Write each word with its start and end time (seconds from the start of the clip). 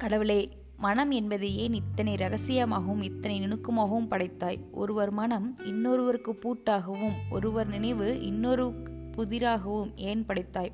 கடவுளே 0.00 0.48
மனம் 0.76 1.10
என்பது 1.10 1.54
ஏன் 1.54 1.74
இத்தனை 1.74 2.14
ரகசியமாகவும் 2.14 3.02
இத்தனை 3.02 3.40
நுணுக்கமாகவும் 3.40 4.06
படைத்தாய்? 4.08 4.58
ஒருவர் 4.70 5.10
மனம் 5.10 5.56
இன்னொருவருக்கு 5.64 6.32
பூட்டாகவும் 6.44 7.16
ஒருவர் 7.30 7.68
நினைவு 7.68 8.20
இன்னொரு 8.20 8.64
புதிராகவும் 9.16 9.90
ஏன் 9.96 10.26
படைத்தாய்? 10.26 10.72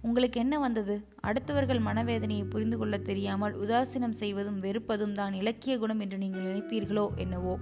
உங்களுக்கு 0.00 0.40
என்ன 0.40 0.58
வந்தது? 0.58 1.06
அடுத்தவர்கள் 1.22 1.80
மனவேதனையை 1.80 2.44
புரிந்து 2.44 2.78
கொள்ள 2.78 2.98
தெரியாமல் 2.98 3.54
உதாசீனம் 3.54 4.18
செய்வதும் 4.22 4.60
வெறுப்பதும் 4.60 5.12
தான் 5.12 5.34
இலக்கிய 5.34 5.78
குணம் 5.78 6.00
என்று 6.00 6.18
நீங்கள் 6.18 6.46
நினைத்தீர்களோ 6.46 7.10
என்னவோ? 7.16 7.58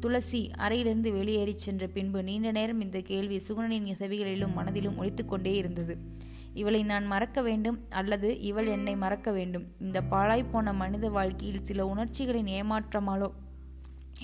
துளசி 0.00 0.50
அறையிலிருந்து 0.56 1.12
வெளியேறிச் 1.12 1.58
சென்ற 1.58 1.86
பின்பு 1.86 2.22
நீண்ட 2.22 2.50
நேரம் 2.52 2.80
இந்த 2.80 3.00
கேள்வி 3.00 3.40
சுகுணனின் 3.48 3.98
செவிகளிலும் 3.98 4.56
மனதிலும் 4.56 4.98
ஒழித்துக்கொண்டே 4.98 5.54
இருந்தது. 5.54 5.96
இவளை 6.54 6.82
நான் 6.82 7.06
மறக்க 7.06 7.42
வேண்டும் 7.42 7.78
அல்லது 7.90 8.40
இவள் 8.40 8.66
என்னை 8.66 8.96
மறக்க 8.96 9.32
வேண்டும். 9.32 9.66
இந்த 9.80 10.00
பாழாய்ப்போன 10.10 10.74
மனித 10.74 11.08
வாழ்க்கையில் 11.08 11.64
சில 11.64 11.86
உணர்ச்சிகளின் 11.86 12.52
ஏமாற்றமாலோ 12.58 13.30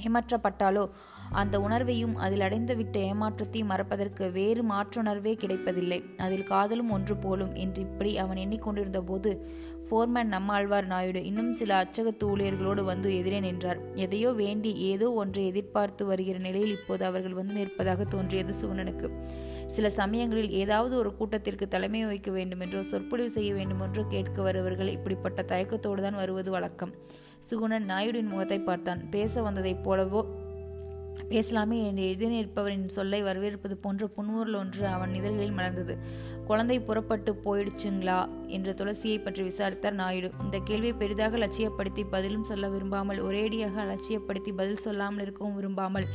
ஏமாற்றப்பட்டாலோ 0.05 0.91
அந்த 1.30 1.60
உணர்வையும் 1.60 2.14
அதில் 2.14 2.41
அடைந்துவிட்ட 2.41 2.96
ஏமாற்றத்தையும் 3.10 3.70
மறப்பதற்கு 3.72 4.30
வேறு 4.30 4.62
மாற்றுணர்வே 4.62 5.33
கிடைப்பதில்லை. 5.34 6.05
அதில் 6.16 6.45
காதலும் 6.45 6.91
ஒன்று 6.91 7.16
போலும் 7.16 7.55
என்று 7.55 7.83
இப்படி 7.83 8.19
அவன் 8.19 8.36
எண்ணிக்கொண்டிருந்த 8.36 9.00
போது 9.00 9.33
ஃபோர்மேன் 9.88 10.33
நம்மாழ்வார் 10.34 10.87
நாயுடு 10.87 11.24
இன்னும் 11.24 11.52
சில 11.52 11.73
அச்சகத்து 11.83 12.24
ஊழியர்களோடு 12.24 12.83
வந்து 12.84 13.16
எதிரே 13.16 13.41
நின்றார். 13.41 13.78
எதையோ 13.95 14.30
வேண்டி 14.33 14.74
ஏதோ 14.74 15.12
ஒன்றை 15.12 15.47
எதிர்பார்த்து 15.47 16.06
வருகிற 16.06 16.38
நிலையில் 16.38 16.70
இப்போது 16.70 17.05
அவர்கள் 17.05 17.33
வந்து 17.33 17.55
நிற்பதாக 17.55 18.05
தோன்றியது 18.05 18.55
சுகுணனுக்கு 18.61 19.09
சில 19.66 19.91
சமயங்களில் 19.91 20.51
ஏதாவது 20.51 20.97
ஒரு 20.97 21.11
கூட்டத்திற்கு 21.14 21.69
தலைமை 21.69 22.05
வைக்க 22.05 22.30
வேண்டுமென்றோ 22.30 22.83
சொற்பொழிவு 22.83 23.30
செய்ய 23.30 23.55
வேண்டுமென்றோ 23.55 24.05
கேட்க 24.08 24.42
வருவர்கள் 24.42 24.89
இப்படிப்பட்ட 24.89 25.42
தயக்கத்தோடு 25.42 26.02
தான் 26.02 26.14
வருவது 26.14 26.50
வழக்கம். 26.50 26.95
சுகுணன் 27.50 27.89
நாயுடின் 27.92 28.30
முகத்தை 28.33 28.61
பார்த்தான். 28.61 29.11
பேச 29.11 29.42
வந்ததைப் 29.42 29.91
போலவோ 29.91 30.23
பேசலாமே 31.28 31.78
என்று 31.82 32.02
எழுதி 32.02 32.26
நிற்பவரின் 32.26 32.84
சொல்லை 32.86 33.22
வரவேற்பது 33.22 33.76
போன்ற 33.76 34.06
புன்முறுல் 34.06 34.54
ஒன்று 34.54 34.86
அவன் 34.86 35.14
இதழ்களில் 35.14 35.56
மலர்ந்தது. 35.58 35.96
குழந்தை 36.46 36.80
புறப்பட்டு 36.80 37.40
போயிடுச்சுங்களா? 37.44 38.28
என்று 38.46 38.74
துளசியை 38.74 39.18
பற்றி 39.22 39.42
விசாரித்தார் 39.42 39.94
நாயுடு. 39.94 40.30
இந்த 40.44 40.58
கேள்வியை 40.58 40.94
பெரிதாக 40.94 41.36
லட்சியப்படுத்தி 41.36 42.04
பதிலும் 42.10 42.44
சொல்ல 42.44 42.68
விரும்பாமல் 42.68 43.18
ஒரேடியாக 43.18 43.76
அலட்சியப்படுத்தி 43.84 44.52
பதில் 44.52 44.76
சொல்லாமல் 44.76 45.20
இருக்கவும் 45.20 45.54
விரும்பாமல் 45.54 46.08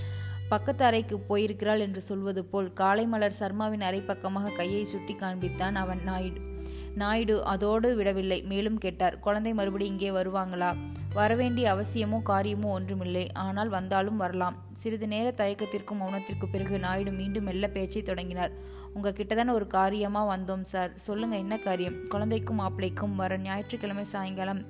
பக்கத்து 0.50 0.86
அறைக்கு 0.86 1.20
போயிருக்கிறாள் 1.20 1.80
என்று 1.80 2.02
சொல்வது 2.02 2.46
போல் 2.46 2.74
காலை 2.74 3.08
மலர் 3.08 3.40
சர்மாவின் 3.40 3.82
அரை 3.82 4.02
பக்கமாக 4.02 4.50
கையை 4.50 4.86
சுட்டி 4.86 5.14
காண்பித்தான் 5.14 5.76
அவன் 5.76 6.02
நாயுடு. 6.04 6.53
நாயுடு 6.96 7.44
அதோடு 7.44 7.96
விடவில்லை. 7.96 8.42
மேலும் 8.42 8.78
கேட்டார் 8.78 9.20
குழந்தை 9.20 9.54
மறுபடி 9.54 9.86
இங்கே 9.86 10.10
வருவாங்களா? 10.10 10.78
வரவேண்டிய 11.14 11.66
அவசியமோ 11.76 12.22
காரியமோ 12.22 12.70
ஒன்றுமில்லை. 12.72 13.32
ஆனால் 13.32 13.70
வந்தாலும் 13.70 14.18
வரலாம். 14.18 14.56
சிறிது 14.74 15.08
நேர 15.08 15.32
தயக்கத்திற்கும் 15.32 16.02
மௌனத்திற்கு 16.02 16.48
பிறகு 16.52 16.80
நாயுடு 16.80 17.12
மீண்டும் 17.12 17.44
மெல்ல 17.44 17.68
பேச்சை 17.68 18.02
தொடங்கினார். 18.02 18.54
உங்கள் 18.94 19.14
கிட்டதான 19.14 19.52
ஒரு 19.52 19.68
காரியமா 19.68 20.36
வந்தோம் 20.36 20.62
சார். 20.62 20.92
சொல்லுங்க 20.96 21.36
என்ன 21.36 21.58
காரியம்? 21.58 22.08
குழந்தைக்கும் 22.08 22.60
மாப்பிள்ளைக்கும் 22.62 23.16
வர 23.16 23.38
ஞாயிற்றுக்கிழமை 23.38 24.04
சாயங்காலம் 24.04 24.62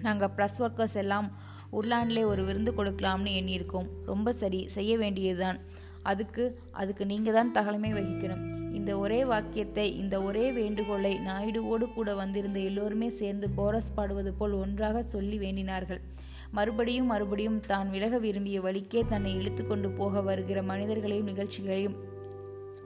நாங்கள் 0.00 0.32
ப்ரெஸ் 0.36 0.58
ஒர்க்கர்ஸ் 0.58 0.96
எல்லாம் 0.96 1.28
உட்லாண்ட்லே 1.72 2.24
ஒரு 2.24 2.44
விருந்து 2.44 2.72
கொடுக்கலாம்னு 2.72 3.32
எண்ணியிருக்கோம். 3.40 3.88
ரொம்ப 4.04 4.32
சரி 4.32 4.68
செய்ய 4.68 4.98
வேண்டியதுதான். 4.98 5.58
அதுக்கு 6.02 6.60
அதுக்கு 6.72 7.06
நீங்கள் 7.06 7.34
தான் 7.34 7.54
தகலமே 7.54 7.92
வகிக்கணும். 7.98 8.57
இந்த 8.78 8.92
ஒரே 8.98 9.20
வாக்கியத்தை 9.24 9.86
இந்த 9.96 10.16
ஒரே 10.22 10.46
வேண்டுகோளை 10.52 11.12
நாயுடுவோடு 11.26 11.86
கூட 11.92 12.14
வந்திருந்த 12.14 12.60
எல்லோருமே 12.60 13.08
சேர்ந்து 13.20 13.48
கோரஸ் 13.56 13.94
பாடுவது 13.94 14.32
போல் 14.34 14.52
ஒன்றாக 14.52 15.02
சொல்லி 15.02 15.38
வேண்டினார்கள். 15.38 16.02
மறுபடியும் 16.50 17.06
மறுபடியும் 17.06 17.60
தான் 17.66 17.90
விலக 17.90 18.18
விரும்பிய 18.18 18.60
வழிக்கே 18.60 19.00
தன்னை 19.08 19.32
இழுத்துக்கொண்டு 19.34 19.90
போக 19.90 20.20
வருகிற 20.20 20.62
மனிதர்களையும் 20.62 21.26
நிகழ்ச்சிகளையும் 21.26 21.98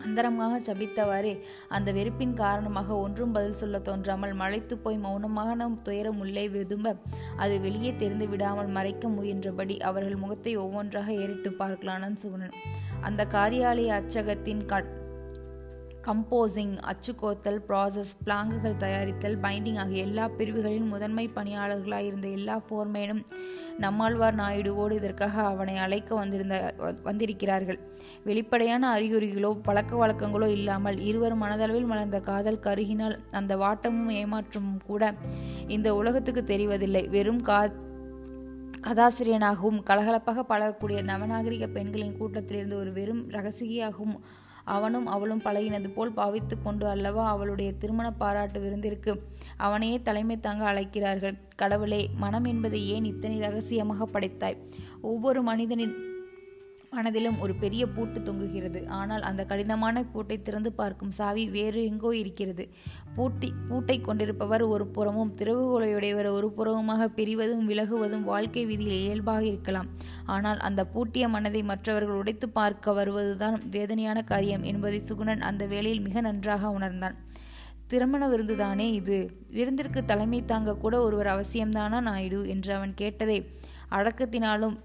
அந்தரமாக 0.04 0.54
சபித்தவாறே 0.66 1.32
அந்த 1.68 1.88
வெறுப்பின் 1.92 2.32
காரணமாக 2.32 2.96
ஒன்றும் 2.96 3.32
பதில் 3.32 3.52
சொல்ல 3.52 3.78
தோன்றாமல் 3.78 4.32
மலைத்து 4.32 4.78
போய் 4.78 4.98
மௌனமான 4.98 5.68
துயரம் 5.82 6.20
உள்ளே 6.20 6.48
விதும்ப 6.48 6.96
அது 7.36 7.60
வெளியே 7.60 7.92
தெரிந்து 7.96 8.28
விடாமல் 8.28 8.66
மறைக்க 8.66 9.08
முயன்றபடி 9.08 9.76
அவர்கள் 9.80 10.16
முகத்தை 10.16 10.54
ஒவ்வொன்றாக 10.56 11.12
ஏறிட்டு 11.14 11.52
பார்க்கலானான் 11.58 12.20
சுகுணன் 12.22 12.56
அந்த 13.00 13.22
காரியாலய 13.32 13.92
அச்சகத்தின் 13.94 14.64
கம்போசிங் 16.06 16.72
அச்சுக்கோத்தல் 16.90 17.58
ப்ராசஸ் 17.68 18.12
பிளாங்குகள் 18.24 18.78
தயாரித்தல் 18.78 19.36
பைண்டிங் 19.42 19.76
ஆகிய 19.76 20.02
எல்லா 20.02 20.24
பிரிவுகளின் 20.28 20.88
முதன்மை 20.88 21.30
பணியாளர்களாக 21.34 22.08
இருந்த 22.08 22.28
எல்லா 22.28 22.56
ஃபோர்மேனும் 22.66 23.22
நம்மாழ்வார் 23.78 24.38
நாயுடுவோடு 24.38 24.90
இதற்காக 24.90 25.42
அவனை 25.42 25.76
அழைக்க 25.76 26.10
வந்திருந்த 26.14 26.56
வந்திருக்கிறார்கள். 27.02 27.78
வெளிப்படையான 28.24 28.90
அறிகுறிகளோ 28.96 29.50
பழக்க 29.62 29.92
வழக்கங்களோ 29.96 30.48
இல்லாமல் 30.48 30.98
இருவர் 31.00 31.36
மனதளவில் 31.36 31.88
மலர்ந்த 31.92 32.20
காதல் 32.20 32.62
கருகினால் 32.62 33.16
அந்த 33.30 33.56
வாட்டமும் 33.56 34.10
ஏமாற்றமும் 34.20 34.82
கூட 34.86 35.14
இந்த 35.68 35.88
உலகத்துக்கு 35.94 36.44
தெரிவதில்லை. 36.52 37.04
வெறும் 37.08 37.42
கா 37.42 37.60
கதாசிரியனாகவும் 38.86 39.82
கலகலப்பாக 39.88 40.44
பழகக்கூடிய 40.48 41.00
நவநாகரிக 41.02 41.66
பெண்களின் 41.66 42.16
கூட்டத்திலிருந்து 42.20 42.76
ஒரு 42.76 42.92
வெறும் 42.92 43.20
ரகசியாகவும் 43.30 44.16
அவனும் 44.64 45.06
அவளும் 45.06 45.42
பழகினது 45.42 45.88
போல் 45.88 46.12
பாவித்து 46.12 46.62
கொண்டு 46.62 46.88
அல்லவா 46.88 47.28
அவளுடைய 47.28 47.72
திருமண 47.72 48.12
பாராட்டு 48.12 48.60
விருந்திற்கு 48.60 49.20
அவனையே 49.56 50.02
தலைமை 50.02 50.40
தாங்க 50.40 50.64
அழைக்கிறார்கள். 50.64 51.38
கடவுளே 51.56 52.10
மனம் 52.16 52.44
என்பதை 52.44 52.88
ஏன் 52.88 53.04
இத்தனை 53.04 53.38
ரகசியமாக 53.38 54.06
படைத்தாய்? 54.06 54.56
ஒவ்வொரு 55.00 55.42
மனிதனின் 55.42 56.11
மனதிலும் 56.96 57.38
ஒரு 57.40 57.54
பெரிய 57.54 57.86
பூட்டு 57.86 58.20
தொங்குகிறது. 58.20 58.86
ஆனால் 58.86 59.22
அந்த 59.22 59.44
கடினமான 59.44 60.02
பூட்டை 60.04 60.42
திறந்து 60.42 60.72
பார்க்கும் 60.72 61.10
சாவி 61.10 61.44
வேறு 61.48 61.84
எங்கோ 61.84 62.10
இருக்கிறது. 62.16 62.68
பூட்டி 63.14 63.52
பூட்டை 63.68 64.00
கொண்டிருப்பவர் 64.00 64.62
ஒரு 64.62 64.86
புறமும் 64.86 65.32
திறவுகோலையுடையவர் 65.36 66.28
ஒரு 66.30 66.52
புறமுமாக 66.56 67.08
பிரிவதும் 67.18 67.64
விலகுவதும் 67.68 68.22
வாழ்க்கை 68.22 68.66
விதியில் 68.66 69.00
இயல்பாக 69.04 69.44
இருக்கலாம். 69.44 69.88
ஆனால் 70.26 70.58
அந்த 70.58 70.86
பூட்டிய 70.86 71.28
மனதை 71.28 71.62
மற்றவர்கள் 71.62 72.14
உடைத்து 72.14 72.48
பார்க்க 72.48 72.92
வருவதுதான் 72.92 73.58
வேதனையான 73.70 74.22
காரியம் 74.22 74.62
என்பதை 74.62 75.00
சுகுணன் 75.00 75.40
அந்த 75.40 75.66
வேளையில் 75.66 76.00
மிக 76.00 76.20
நன்றாக 76.20 76.70
உணர்ந்தான். 76.70 77.18
திருமண 77.86 78.28
விருந்துதானே 78.28 78.86
இது? 78.92 79.16
விருந்திற்கு 79.50 80.04
தலைமை 80.04 80.44
தாங்க 80.44 80.76
கூட 80.76 81.02
ஒருவர் 81.02 81.26
அவசியம்தானா 81.26 82.00
நாயுடு? 82.00 82.48
என்று 82.48 82.74
அவன் 82.74 82.94
கேட்டதை 82.94 83.50
அடக்கத்தினாலும் 83.90 84.76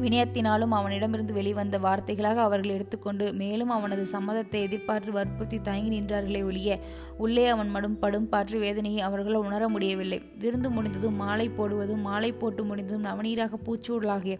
வினயத்தினாலும் 0.00 0.74
அவனிடமிருந்து 0.78 1.32
வெளிவந்த 1.32 1.78
வார்த்தைகளாக 1.78 2.38
அவர்கள் 2.46 2.74
எடுத்துக்கொண்டு 2.74 3.32
மேலும் 3.32 3.68
அவனது 3.68 4.06
சம்மதத்தை 4.12 4.58
எதிர்பார்த்து 4.66 5.12
வற்புறுத்தி 5.12 5.60
தயங்கி 5.60 5.90
நின்றார்களே 5.94 6.42
ஒழிய 6.44 6.78
உள்ளே 7.16 7.46
அவன் 7.46 7.68
மடும் 7.68 7.98
படும் 7.98 8.28
பாற்று 8.28 8.58
வேதனையை 8.58 9.00
அவர்களால் 9.00 9.46
உணர 9.48 9.68
முடியவில்லை. 9.68 10.22
விருந்து 10.38 10.70
முடிந்ததும் 10.70 11.14
மாலை 11.14 11.48
போடுவதும் 11.48 12.00
மாலை 12.00 12.32
போட்டு 12.32 12.64
முடிந்ததும் 12.64 13.04
நவநீராக 13.04 13.60
பூச்சூடலாகிய 13.66 14.36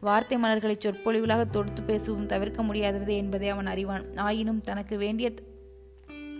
வார்த்தை 0.00 0.38
மலர்களை 0.38 0.76
சொற்பொழிவுகளாக 0.78 1.44
தொடுத்து 1.50 1.82
பேசவும் 1.82 2.26
தவிர்க்க 2.26 2.62
முடியாதது 2.62 3.16
என்பதை 3.16 3.48
அவன் 3.48 3.66
அறிவான். 3.66 4.06
ஆயினும் 4.16 4.60
தனக்கு 4.60 4.96
வேண்டிய 4.96 5.30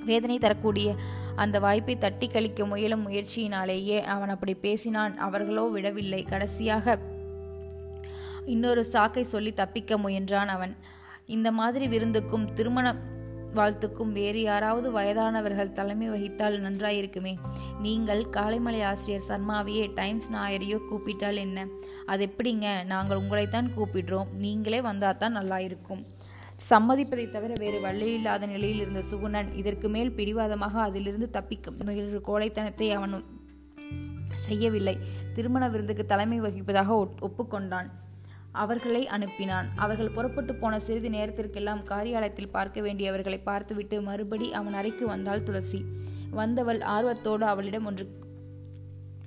வேதனை 0.04 0.38
தரக்கூடிய 0.38 0.94
அந்த 1.36 1.56
வாய்ப்பை 1.60 1.94
தட்டி 1.98 2.26
கழிக்க 2.26 2.66
முயலும் 2.66 3.04
முயற்சியினாலேயே 3.08 3.98
அவன் 4.14 4.28
அப்படி 4.28 4.54
பேசினான். 4.54 5.14
அவர்களோ 5.16 5.64
விடவில்லை. 5.66 6.22
கடைசியாக 6.22 6.98
இன்னொரு 8.46 8.84
சாக்கை 8.84 9.22
சொல்லி 9.22 9.52
தப்பிக்க 9.52 9.98
முயன்றான் 9.98 10.46
அவன். 10.46 10.76
இந்த 11.26 11.52
மாதிரி 11.52 11.98
விருந்துக்கும் 11.98 12.52
திருமண 12.52 12.94
வாழ்த்துக்கும் 13.54 14.12
வேறு 14.12 14.42
யாராவது 14.42 14.92
வயதானவர்கள் 14.92 15.72
தலைமை 15.72 16.10
வகித்தால் 16.10 16.56
நன்றாயிருக்குமே. 16.60 17.34
நீங்கள் 17.80 18.28
காலைமலை 18.28 18.82
ஆசிரியர் 18.82 19.26
சர்மாவையே 19.28 19.94
டைம்ஸ் 19.94 20.32
நாயரையோ 20.32 20.78
கூப்பிட்டால் 20.88 21.36
என்ன? 21.36 21.66
அது 22.06 22.26
எப்படிங்க 22.26 22.84
நாங்கள் 22.84 23.20
உங்களைத்தான் 23.22 23.68
கூப்பிடுறோம். 23.76 24.30
நீங்களே 24.32 24.80
வந்தால் 24.80 25.16
தான் 25.16 25.32
நல்லா 25.32 25.58
இருக்கும் 25.58 26.06
சம்மதிப்பதை 26.70 27.30
தவிர 27.30 27.52
வேறு 27.58 27.80
வழியில்லாத 27.80 28.46
நிலையில் 28.46 28.78
இருந்த 28.78 29.02
சுகுணன் 29.10 29.54
இதற்கு 29.54 29.88
மேல் 29.88 30.12
பிடிவாதமாக 30.12 30.80
அதிலிருந்து 30.80 31.30
தப்பிக்க 31.30 31.70
கோழைத்தனத்தை 32.28 32.90
அவன் 32.90 33.24
செய்யவில்லை. 34.34 34.98
திருமண 35.34 35.68
விருந்துக்கு 35.68 36.04
தலைமை 36.04 36.40
வகிப்பதாக 36.40 37.08
ஒப்புக்கொண்டான். 37.20 37.90
அவர்களை 38.52 39.06
அனுப்பினான். 39.06 39.68
அவர்கள் 39.76 40.10
புறப்பட்டு 40.10 40.54
போன 40.54 40.78
சிறிது 40.78 41.10
நேரத்திற்கெல்லாம் 41.10 41.84
காரியாலயத்தில் 41.84 42.50
பார்க்க 42.50 42.80
வேண்டியவர்களை 42.80 43.40
பார்த்துவிட்டு 43.42 44.02
மறுபடி 44.02 44.52
அவன் 44.52 44.74
அறைக்கு 44.74 45.06
வந்தாள் 45.06 45.42
துளசி. 45.42 45.84
வந்தவள் 46.30 46.80
ஆர்வத்தோடு 46.80 47.44
அவளிடம் 47.44 47.84
ஒன்று 47.84 48.20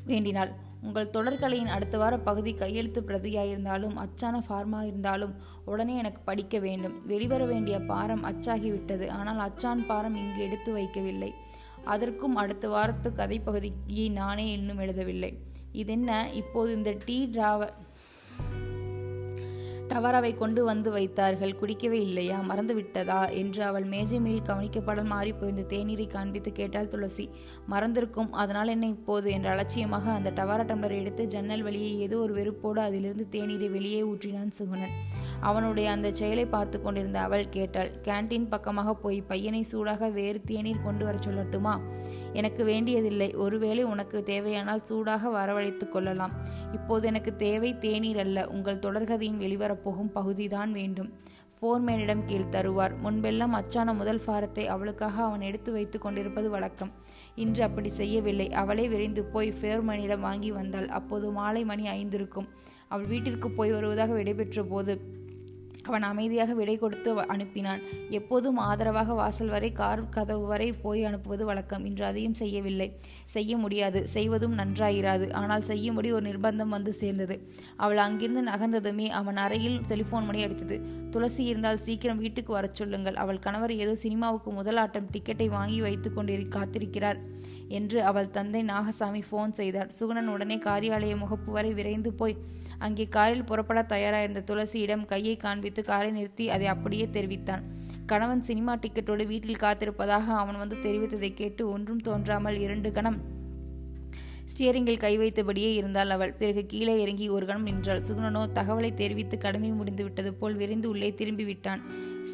வேண்டினாள். 0.05 0.51
உங்கள் 0.81 1.09
தொடர்கலையின் 1.09 1.73
அடுத்த 1.75 1.97
வார 1.97 2.17
பகுதி 2.17 2.53
கையெழுத்து 2.53 3.01
பிரதியாயிருந்தாலும் 3.01 3.95
அச்சான 3.95 4.41
ஃபார்மா 4.49 4.81
இருந்தாலும் 4.85 5.35
உடனே 5.65 5.95
எனக்கு 5.95 6.21
படிக்க 6.21 6.59
வேண்டும். 6.59 7.05
வெளிவர 7.05 7.45
வேண்டிய 7.45 7.79
பாரம் 7.79 8.23
அச்சாகிவிட்டது. 8.23 9.09
ஆனால் 9.09 9.39
அச்சான் 9.39 9.85
பாரம் 9.85 10.15
இங்கு 10.15 10.41
எடுத்து 10.41 10.77
வைக்கவில்லை. 10.77 11.31
அதற்கும் 11.83 12.35
அடுத்த 12.35 12.69
வாரத்து 12.69 13.13
கதை 13.13 13.39
பகுதியை 13.39 14.09
நானே 14.09 14.51
இன்னும் 14.51 14.79
எழுதவில்லை. 14.79 15.37
இதென்ன? 15.71 16.29
இப்போது 16.33 16.73
இந்த 16.73 16.95
டீ 17.05 17.25
டிராவ 17.25 17.69
டவராவை 19.89 20.37
கொண்டு 20.37 20.63
வந்து 20.63 20.91
வைத்தார்கள். 20.91 21.55
குடிக்கவே 21.61 21.99
இல்லையா? 21.99 22.41
மறந்து 22.41 22.73
விட்டதா 22.73 23.27
என்று 23.27 23.63
அவள் 23.63 23.83
மேஜை 23.83 24.19
மேல் 24.19 24.41
கவனிக்கப்படல் 24.41 25.03
மாறி 25.03 25.33
போயிருந்த 25.33 25.75
தேநீரை 25.75 26.07
காண்பித்து 26.07 26.51
கேட்டாள் 26.51 26.87
துளசி. 26.87 27.29
மறந்திருக்கும். 27.69 28.31
அதனால் 28.31 28.67
என்ன 28.67 28.87
இப்போது? 28.87 29.31
என்ற 29.31 29.49
அலட்சியமாக 29.49 30.11
அந்த 30.11 30.31
டவரா 30.31 30.65
டம்ளரை 30.65 30.97
எடுத்து 30.97 31.25
ஜன்னல் 31.25 31.63
வழியே 31.63 31.97
ஏதோ 31.97 32.17
ஒரு 32.17 32.33
வெறுப்போடு 32.33 32.81
அதிலிருந்து 32.81 33.27
தேநீரை 33.31 33.69
வெளியே 33.71 34.01
ஊற்றினான் 34.01 34.55
சுகுணன். 34.59 34.95
அவனுடைய 35.41 35.91
அந்த 35.91 36.11
செயலை 36.11 36.45
பார்த்து 36.45 36.81
கொண்டிருந்த 36.81 37.19
அவள் 37.21 37.49
கேட்டாள் 37.49 37.91
கேன்டீன் 38.03 38.49
பக்கமாக 38.49 38.93
போய் 38.93 39.21
பையனை 39.21 39.63
சூடாக 39.63 40.09
வேறு 40.09 40.41
தேநீர் 40.41 40.83
கொண்டு 40.83 41.05
வர 41.05 41.17
சொல்லட்டுமா? 41.17 41.81
எனக்கு 42.35 42.63
வேண்டியதில்லை. 42.65 43.29
ஒருவேளை 43.35 43.83
உனக்கு 43.83 44.17
தேவையானால் 44.23 44.81
சூடாக 44.81 45.29
வரவழைத்து 45.29 45.85
கொள்ளலாம். 45.89 46.33
இப்போது 46.71 47.07
எனக்கு 47.07 47.35
தேவை 47.35 47.71
தேநீர் 47.77 48.19
அல்ல. 48.19 48.47
உங்கள் 48.47 48.83
தொடர்கதையின் 48.85 49.41
வெளிவரப்போகும் 49.45 50.13
பகுதிதான் 50.13 50.71
வேண்டும். 50.71 51.11
ஃபோர்மேனிடம் 51.59 52.23
கீழ் 52.25 52.51
தருவார். 52.51 52.93
முன்பெல்லாம் 53.03 53.53
அச்சான 53.59 53.93
முதல் 53.93 54.21
ஃபாரத்தை 54.25 54.65
அவளுக்காக 54.65 55.23
அவன் 55.23 55.41
எடுத்து 55.41 55.71
வைத்து 55.71 55.99
கொண்டிருப்பது 55.99 56.49
வழக்கம். 56.49 56.91
இன்று 57.35 57.63
அப்படி 57.63 57.89
செய்யவில்லை. 57.89 58.47
அவளே 58.53 58.87
விரைந்து 58.87 59.23
போய் 59.25 59.53
ஃபோர்மேனிடம் 59.61 60.25
வாங்கி 60.27 60.51
வந்தாள். 60.51 60.89
அப்போது 60.99 61.29
மாலை 61.31 61.63
மணி 61.63 61.87
ஐந்திருக்கும். 61.87 62.49
அவள் 62.87 63.05
வீட்டிற்கு 63.05 63.51
போய் 63.51 63.71
வருவதாக 63.71 64.13
விடைபெற்ற 64.13 64.63
போது 64.63 64.93
அவன் 65.85 66.03
அமைதியாக 66.03 66.53
விடை 66.53 66.77
கொடுத்து 66.77 67.15
அனுப்பினான். 67.15 67.81
எப்போதும் 68.09 68.57
ஆதரவாக 68.57 69.13
வாசல் 69.13 69.47
வரை 69.47 69.71
கார் 69.71 70.09
கதவு 70.09 70.45
வரை 70.45 70.73
போய் 70.73 71.03
அனுப்புவது 71.03 71.45
வழக்கம். 71.45 71.85
இன்று 71.85 72.05
அதையும் 72.05 72.33
செய்யவில்லை. 72.33 72.99
செய்ய 73.25 73.57
முடியாது. 73.57 74.07
செய்வதும் 74.07 74.57
நன்றாயிராது. 74.57 75.33
ஆனால் 75.33 75.61
செய்யும்படி 75.61 76.11
ஒரு 76.11 76.25
நிர்பந்தம் 76.29 76.73
வந்து 76.77 76.93
சேர்ந்தது. 76.93 77.37
அவள் 77.75 77.97
அங்கிருந்து 77.97 78.43
நகர்ந்ததுமே 78.51 79.07
அவன் 79.07 79.37
அறையில் 79.37 79.79
டெலிஃபோன் 79.87 80.25
மணி 80.25 80.45
அடித்தது. 80.45 80.77
துளசி 81.11 81.43
இருந்தால் 81.43 81.77
சீக்கிரம் 81.77 82.17
வீட்டுக்கு 82.17 82.53
வரச் 82.53 82.75
சொல்லுங்கள். 82.75 83.15
அவள் 83.15 83.39
கணவர் 83.39 83.73
ஏதோ 83.73 83.95
சினிமாவுக்கு 83.95 84.51
முதல் 84.51 84.77
ஆட்டம் 84.77 85.09
டிக்கெட்டை 85.13 85.47
வாங்கி 85.47 85.81
வைத்து 85.81 86.11
கொண்டிரு 86.15 86.45
காத்திருக்கிறார் 86.49 87.19
என்று 87.67 88.03
அவள் 88.03 88.31
தந்தை 88.31 88.63
நாகசாமி 88.63 89.21
ஃபோன் 89.31 89.51
செய்தார். 89.51 89.91
சுகுணன் 89.99 90.27
உடனே 90.27 90.57
காரியாலய 90.57 91.15
முகப்பு 91.23 91.51
வரை 91.51 91.73
விரைந்து 91.73 92.13
போய் 92.13 92.37
அங்கே 92.79 93.05
காரில் 93.07 93.47
புறப்பட 93.49 93.81
தயாராயிருந்த 93.93 94.43
துளசியிடம் 94.49 95.05
கையை 95.05 95.35
காண்பித்து 95.37 95.83
காரை 95.83 96.11
நிறுத்தி 96.11 96.47
அதை 96.49 96.67
அப்படியே 96.67 97.07
தெரிவித்தான். 97.09 97.63
கணவன் 98.05 98.41
சினிமா 98.41 98.73
டிக்கெட்டோடு 98.75 99.25
வீட்டில் 99.31 99.63
காத்திருப்பதாக 99.63 100.27
அவன் 100.41 100.61
வந்து 100.63 100.77
தெரிவித்ததை 100.85 101.31
கேட்டு 101.33 101.63
ஒன்றும் 101.69 102.03
தோன்றாமல் 102.07 102.57
இரண்டு 102.65 102.91
கணம் 102.91 103.19
ஸ்டியரிங்கில் 104.51 105.01
கை 105.03 105.11
வைத்தபடியே 105.17 105.69
இருந்தாள் 105.77 106.09
அவள். 106.09 106.33
பிறகு 106.33 106.61
கீழே 106.65 106.95
இறங்கி 107.03 107.27
ஒரு 107.35 107.45
கணம் 107.45 107.67
நின்றாள். 107.69 108.01
சுகுணனோ 108.07 108.41
தகவலை 108.57 108.91
தெரிவித்து 108.93 109.37
கடமை 109.37 109.69
முடிந்து 109.69 110.03
விட்டது 110.03 110.33
போல் 110.33 110.59
விரைந்து 110.59 110.87
உள்ளே 110.89 111.09
திரும்பி 111.21 111.45
விட்டான். 111.45 111.81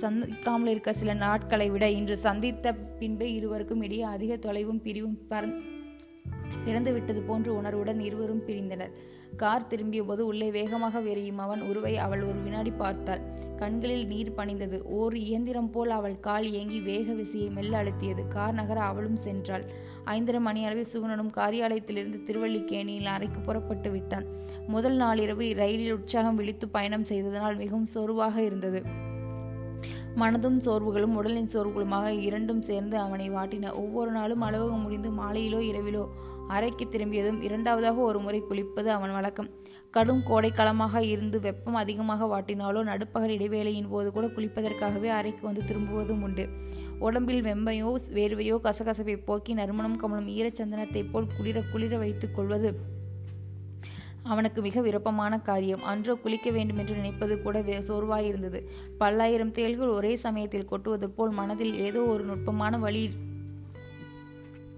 சந்திக்காமல் 0.01 0.71
இருக்க 0.73 0.91
சில 0.93 1.13
நாட்களை 1.23 1.69
விட 1.69 1.85
இன்று 1.99 2.17
சந்தித்த 2.17 2.73
பின்பே 2.99 3.29
இருவருக்கும் 3.33 3.81
இடையே 3.81 4.03
அதிக 4.15 4.37
தொலைவும் 4.45 4.81
பிரிவும் 4.87 5.17
பிறந்து 6.65 6.91
விட்டது 6.95 7.21
போன்ற 7.29 7.49
உணர்வுடன் 7.59 7.99
இருவரும் 8.07 8.43
பிரிந்தனர். 8.47 8.93
கார் 9.35 9.67
திரும்பிய 9.67 10.03
போது 10.03 10.25
உள்ளே 10.25 10.51
வேகமாக 10.51 10.99
விரையும் 10.99 11.37
அவன் 11.37 11.61
உருவை 11.61 11.97
அவள் 11.97 12.23
ஒரு 12.23 12.39
வினாடி 12.41 12.71
பார்த்தாள். 12.71 13.21
கண்களில் 13.57 14.07
நீர் 14.07 14.35
பணிந்தது. 14.35 14.83
ஓர் 14.83 15.15
இயந்திரம் 15.17 15.69
போல் 15.69 15.89
அவள் 15.89 16.19
கால் 16.19 16.43
இயங்கி 16.43 16.79
வேக 16.79 17.13
விசையை 17.13 17.49
மெல்ல 17.51 17.83
அழுத்தியது. 17.83 18.27
கார் 18.27 18.53
நகர 18.53 18.81
அவளும் 18.81 19.17
சென்றாள். 19.25 19.65
ஐந்தரை 20.05 20.39
மணி 20.39 20.65
அளவில் 20.65 20.91
சுகுணனும் 20.93 21.31
காரியாலயத்திலிருந்து 21.35 22.23
திருவள்ளிக்கேணியில் 22.23 23.05
அறைக்கு 23.05 23.39
புறப்பட்டு 23.39 23.91
விட்டான். 23.91 24.25
முதல் 24.67 24.97
நாளிரவு 24.97 25.53
ரயிலில் 25.55 25.93
உற்சாகம் 25.93 26.35
விழித்து 26.35 26.69
பயணம் 26.69 27.03
செய்ததனால் 27.03 27.55
மிகவும் 27.55 27.85
சோர்வாக 27.85 28.43
இருந்தது. 28.43 28.81
மனதும் 30.15 30.57
சோர்வுகளும் 30.65 31.15
உடலின் 31.15 31.49
சோர்வுகளுமாக 31.53 32.07
இரண்டும் 32.19 32.61
சேர்ந்து 32.61 32.97
அவனை 32.97 33.29
வாட்டின. 33.29 33.73
ஒவ்வொரு 33.73 34.11
நாளும் 34.11 34.41
அலுவலகம் 34.41 34.81
முடிந்து 34.81 35.09
மாலையிலோ 35.11 35.59
இரவிலோ 35.59 36.07
அறைக்கு 36.47 36.89
திரும்பியதும் 36.89 37.41
இரண்டாவதாக 37.41 37.99
ஒரு 37.99 38.19
முறை 38.19 38.43
குளிப்பது 38.49 38.85
அவன் 38.85 39.11
வழக்கம். 39.11 39.49
கடும் 39.89 40.23
கோடைக்காலமாக 40.25 41.03
இருந்து 41.03 41.39
வெப்பம் 41.39 41.73
அதிகமாக 41.73 42.25
வாட்டினாலோ 42.25 42.83
நடுப்பகல் 42.83 43.29
இடைவேளையின் 43.29 43.89
போது 43.89 44.11
கூட 44.11 44.27
குளிப்பதற்காகவே 44.27 45.07
அறைக்கு 45.07 45.45
வந்து 45.45 45.63
திரும்புவதும் 45.63 46.21
உண்டு. 46.21 46.49
உடம்பில் 46.99 47.41
வெம்பையோ 47.41 47.95
வேர்வையோ 48.13 48.57
கசகசப்பை 48.63 49.17
போக்கி 49.25 49.53
நறுமணம் 49.53 49.99
கமலும் 49.99 50.29
ஈரச்சந்தனத்தைப் 50.29 51.11
போல் 51.11 51.27
குளிர 51.37 51.61
குளிர 51.61 51.97
வைத்துக் 51.97 52.35
கொள்வது 52.35 52.99
அவனுக்கு 54.23 54.61
மிக 54.61 54.81
விருப்பமான 54.81 55.39
காரியம். 55.39 55.83
அன்றோ 55.83 56.15
குளிக்க 56.15 56.51
வேண்டும் 56.51 56.77
என்று 56.77 56.95
நினைப்பது 56.95 57.41
கூட 57.41 57.61
சோர்வாயிருந்தது. 57.61 58.67
பல்லாயிரம் 58.97 59.51
தேள்கள் 59.51 59.87
ஒரே 59.87 60.15
சமயத்தில் 60.15 60.65
கொட்டுவது 60.65 61.09
போல் 61.09 61.29
மனதில் 61.29 61.75
ஏதோ 61.75 62.03
ஒரு 62.03 62.23
நுட்பமான 62.23 62.77
வழி 62.77 63.09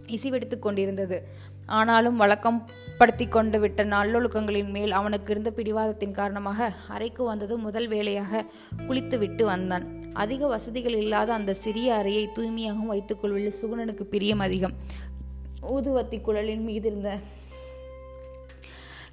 இசைவெடுத்துக் 0.07 0.62
கொண்டிருந்தது. 0.62 1.27
ஆனாலும் 1.65 2.15
வழக்கம் 2.15 2.69
படுத்தி 2.98 3.27
கொண்டு 3.27 3.60
விட்ட 3.60 3.83
நல்லொழுக்கங்களின் 3.83 4.69
மேல் 4.69 4.92
அவனுக்கு 4.92 5.31
இருந்த 5.31 5.54
பிடிவாதத்தின் 5.56 6.12
காரணமாக 6.12 6.74
அறைக்கு 6.88 7.24
வந்ததும் 7.24 7.62
முதல் 7.62 7.88
வேலையாக 7.88 8.45
குளித்துவிட்டு 8.88 9.45
வந்தான். 9.45 9.86
அதிக 10.13 10.48
வசதிகள் 10.48 10.94
இல்லாத 10.94 11.33
அந்த 11.33 11.54
சிறிய 11.54 11.95
அறையை 11.95 12.30
தூய்மையாகவும் 12.36 12.86
வைத்துக் 12.86 13.21
கொள்வதில் 13.21 13.54
சுகுணனுக்கு 13.62 14.04
பிரியம் 14.04 14.39
அதிகம். 14.39 14.74
ஊதுவத்தி 15.62 16.21
குழலின் 16.21 16.63
மீது 16.63 16.89
இருந்த 16.89 17.19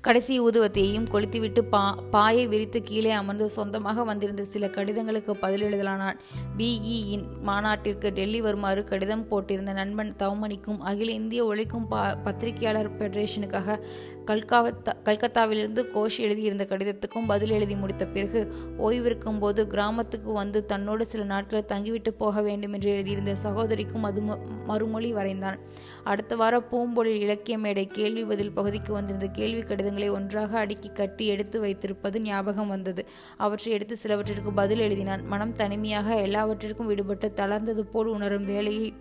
கடைசி 0.01 0.41
ஊதுவத்தையும் 0.41 1.09
கொளுத்திவிட்டு 1.13 1.61
பா 1.61 1.95
பாயை 2.11 2.47
விரித்து 2.47 2.83
கீழே 2.83 3.11
அமர்ந்து 3.11 3.49
சொந்தமாக 3.49 4.05
வந்திருந்த 4.05 4.45
சில 4.45 4.67
கடிதங்களுக்கு 4.67 5.31
பதில் 5.31 5.63
எழுதலானான். 5.63 6.19
பிஇயின் 6.59 7.27
மாநாட்டிற்கு 7.43 8.13
டெல்லி 8.13 8.41
வருமாறு 8.41 8.85
கடிதம் 8.85 9.27
போட்டிருந்த 9.31 9.73
நண்பன் 9.73 10.15
தவமணிக்கும் 10.19 10.79
அகில 10.79 11.11
இந்திய 11.11 11.45
உழைக்கும் 11.45 11.89
பா 11.89 12.15
பத்திரிகையாளர் 12.15 12.97
ஃபெடரேஷனுக்காக 12.97 13.79
கல்காவத்தா 14.27 14.93
கல்கத்தாவிலிருந்து 15.05 15.83
கோஷ் 15.95 16.19
எழுதியிருந்த 16.19 16.67
கடிதத்துக்கும் 16.69 17.27
பதில் 17.27 17.51
எழுதி 17.51 17.77
முடித்த 17.77 18.07
பிறகு 18.07 18.41
ஓய்விருக்கும் 18.79 19.39
போது 19.39 19.67
கிராமத்துக்கு 19.67 20.33
வந்து 20.33 20.65
தன்னோடு 20.65 21.07
சில 21.07 21.25
நாட்கள் 21.25 21.65
தங்கிவிட்டு 21.65 22.13
போக 22.13 22.43
வேண்டும் 22.43 22.73
என்று 22.73 22.91
எழுதியிருந்த 22.91 23.35
சகோதரிக்கும் 23.35 24.03
அது 24.03 24.23
மறுமொழி 24.67 25.15
வரைந்தான். 25.15 25.59
அடுத்த 26.05 26.37
வார 26.37 26.59
பூம்பொழில் 26.73 27.23
இலக்கிய 27.27 27.59
மேடை 27.59 27.87
கேள்வி 27.87 28.25
பதில் 28.25 28.53
பகுதிக்கு 28.53 28.93
வந்திருந்த 28.93 29.27
கேள்வி 29.27 29.61
கடிதம் 29.61 29.89
கடிதங்களை 29.91 30.09
ஒன்றாக 30.11 30.59
அடுக்கி 30.59 30.89
கட்டி 30.89 31.27
எடுத்து 31.27 31.61
வைத்திருப்பது 31.61 32.21
ஞாபகம் 32.21 32.69
வந்தது. 32.69 33.07
அவற்றை 33.37 33.75
எடுத்து 33.75 33.97
சிலவற்றிற்கு 33.97 34.53
பதில் 34.53 34.83
எழுதினான். 34.87 35.23
மனம் 35.25 35.53
தனிமையாக 35.53 36.17
எல்லாவற்றிற்கும் 36.21 36.91
விடுபட்டு 36.91 37.29
தளர்ந்தது 37.41 37.81
போல் 37.81 38.07
உணரும் 38.07 38.45
வேலையை 38.45 38.95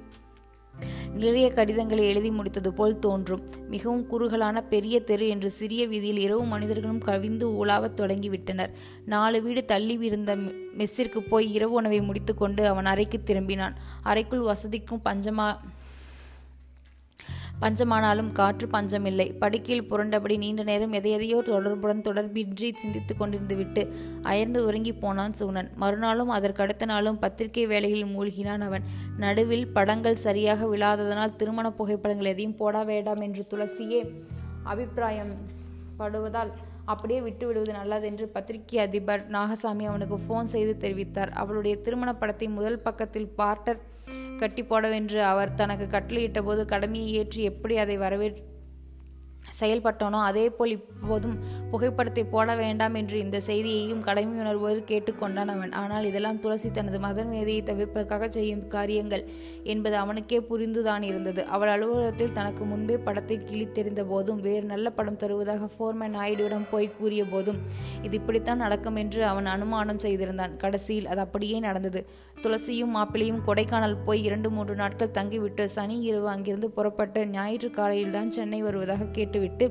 நிறைய 1.15 1.51
கடிதங்களை 1.51 2.03
எழுதி 2.07 2.29
முடித்தது 2.29 2.69
போல் 2.69 2.99
தோன்றும். 2.99 3.43
மிகவும் 3.69 4.07
குறுகலான 4.07 4.61
பெரிய 4.63 4.99
தெரு 4.99 5.27
என்று 5.27 5.49
சிறிய 5.49 5.87
வீதியில் 5.87 6.17
இரவு 6.17 6.43
மனிதர்களும் 6.45 7.01
கவிந்து 7.01 7.45
உலாவத் 7.61 7.97
தொடங்கிவிட்டனர். 7.99 8.71
நாலு 9.05 9.41
வீடு 9.41 9.65
தள்ளி 9.65 9.97
இருந்த 9.99 10.35
மெஸ்ஸிற்கு 10.79 11.19
போய் 11.19 11.53
இரவு 11.53 11.71
உணவை 11.71 12.01
முடித்துக்கொண்டு 12.01 12.67
அவன் 12.67 12.85
அறைக்கு 12.85 13.19
திரும்பினான். 13.25 13.75
அறைக்குள் 14.01 14.47
வசதிக்கும் 14.51 15.05
பஞ்சமா 15.05 15.47
பஞ்சமானாலும் 17.61 18.29
காற்று 18.31 18.65
பஞ்சமில்லை. 18.67 19.25
படுக்கையில் 19.41 19.87
புரண்டபடி 19.89 20.35
நீண்ட 20.43 20.61
நேரம் 20.69 20.93
எதையதையோ 20.99 21.37
தொடர்புடன் 21.49 22.05
தொடர்பின்றி 22.07 22.69
சிந்தித்து 22.83 23.13
கொண்டிருந்து 23.15 23.55
விட்டு 23.61 23.81
அயர்ந்து 24.31 24.59
உறங்கி 24.67 24.93
போனான் 25.03 25.35
சூனன். 25.39 25.69
மறுநாளும் 25.81 26.31
அதற்கடுத்த 26.37 26.85
நாளும் 26.85 27.19
பத்திரிகை 27.23 27.65
வேலையில் 27.73 28.07
மூழ்கினான் 28.13 28.63
அவன். 28.67 28.85
நடுவில் 29.23 29.67
படங்கள் 29.77 30.23
சரியாக 30.25 30.67
விழாததனால் 30.73 31.37
திருமண 31.41 31.67
புகைப்படங்கள் 31.81 32.31
எதையும் 32.33 32.57
போட 32.61 32.83
வேண்டாம் 32.91 33.23
என்று 33.27 33.45
துளசியே 33.51 34.01
அபிப்பிராயம் 34.71 35.35
படுவதால் 36.01 36.51
அப்படியே 36.91 37.19
விட்டுவிடுவது 37.25 37.71
நல்லது 37.79 38.05
என்று 38.09 38.25
பத்திரிகை 38.35 38.77
அதிபர் 38.85 39.23
நாகசாமி 39.35 39.85
அவனுக்கு 39.91 40.17
ஃபோன் 40.25 40.51
செய்து 40.55 40.73
தெரிவித்தார். 40.83 41.31
அவளுடைய 41.41 41.75
திருமண 41.85 42.09
படத்தை 42.21 42.47
முதல் 42.57 42.83
பக்கத்தில் 42.87 43.31
பார்ட்டர் 43.41 43.79
கட்டி 44.39 44.63
போடவென்று 44.63 45.23
அவர் 45.23 45.53
தனக்கு 45.53 45.87
கட்டளையிட்ட 45.87 46.41
போது 46.43 46.65
கடமையை 46.65 47.13
ஏற்றி 47.13 47.43
எப்படி 47.43 47.77
அதை 47.77 47.97
வரவே 47.97 48.29
அதே 50.21 50.49
போல் 50.49 50.71
இப்போதும் 50.71 51.37
புகைப்படத்தை 51.71 52.23
போட 52.23 52.55
வேண்டாம் 52.55 52.93
என்று 52.93 53.19
இந்த 53.19 53.41
செய்தியையும் 53.45 54.03
கடமையுணர்வோடு 54.05 54.83
கேட்டுக்கொண்டான் 54.87 55.47
அவன் 55.47 55.71
ஆனால் 55.71 56.03
இதெல்லாம் 56.03 56.39
துளசி 56.39 56.71
தனது 56.71 56.99
மதன் 56.99 57.29
வேதியை 57.29 57.61
தவிர்ப்பதற்காக 57.63 58.27
செய்யும் 58.27 58.67
காரியங்கள் 58.67 59.23
என்பது 59.63 59.95
அவனுக்கே 59.95 60.39
புரிந்துதான் 60.39 61.01
இருந்தது. 61.01 61.45
அவள் 61.45 61.69
அலுவலகத்தில் 61.69 62.31
தனக்கு 62.31 62.65
முன்பே 62.65 62.97
படத்தை 62.97 63.37
கிழித்தெறிந்த 63.37 64.03
போதும் 64.03 64.39
வேறு 64.39 64.65
நல்ல 64.65 64.89
படம் 64.89 65.17
தருவதாக 65.17 65.69
ஃபோர்மேன் 65.77 66.15
நாயுடுவிடம் 66.19 66.69
போய் 66.71 66.95
கூறிய 66.97 67.25
போதும் 67.25 67.59
இது 68.01 68.15
இப்படித்தான் 68.15 68.57
நடக்கும் 68.57 68.95
என்று 68.95 69.25
அவன் 69.25 69.45
அனுமானம் 69.45 69.99
செய்திருந்தான். 69.99 70.57
கடைசியில் 70.57 71.07
அது 71.07 71.19
அப்படியே 71.19 71.59
நடந்தது. 71.59 72.07
துளசியும் 72.43 72.93
மாப்பிளையும் 72.95 73.41
கொடைக்கானல் 73.47 73.95
போய் 74.05 74.23
இரண்டு 74.23 74.49
மூன்று 74.49 74.75
நாட்கள் 74.75 75.11
தங்கிவிட்டு 75.11 75.69
சனி 75.69 75.99
இரவு 75.99 76.29
அங்கிருந்து 76.29 76.69
புறப்பட்டு 76.71 77.27
ஞாயிற்று 77.27 77.69
காலையில்தான் 77.69 78.29
சென்னை 78.29 78.61
வருவதாக 78.61 79.05
கேட்டுவிட்டு 79.05 79.67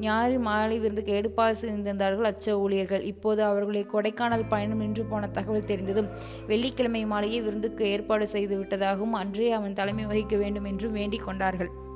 ஞாயிறு 0.00 0.38
மாலை 0.38 0.78
விருந்துக்கு 0.78 1.12
எடுப்பாக 1.12 1.54
செய்திருந்தார்கள் 1.54 2.30
அச்ச 2.32 2.58
ஊழியர்கள். 2.60 3.02
இப்போது 3.02 3.42
அவர்களை 3.42 3.86
கொடைக்கானல் 3.92 4.48
பயணம் 4.48 4.78
நின்று 4.78 5.04
போன 5.04 5.28
தகவல் 5.28 5.64
தெரிந்ததும் 5.64 6.08
வெள்ளிக்கிழமை 6.46 7.06
மாலையே 7.06 7.40
விருந்துக்கு 7.40 7.84
ஏற்பாடு 7.84 8.28
செய்து 8.28 8.56
விட்டதாகவும் 8.58 9.18
அன்றே 9.22 9.50
அவன் 9.50 9.72
தலைமை 9.72 10.06
வகிக்க 10.06 10.36
வேண்டும் 10.36 10.64
என்றும் 10.64 10.92
வேண்டிக் 10.92 11.24
கொண்டார்கள். 11.24 11.86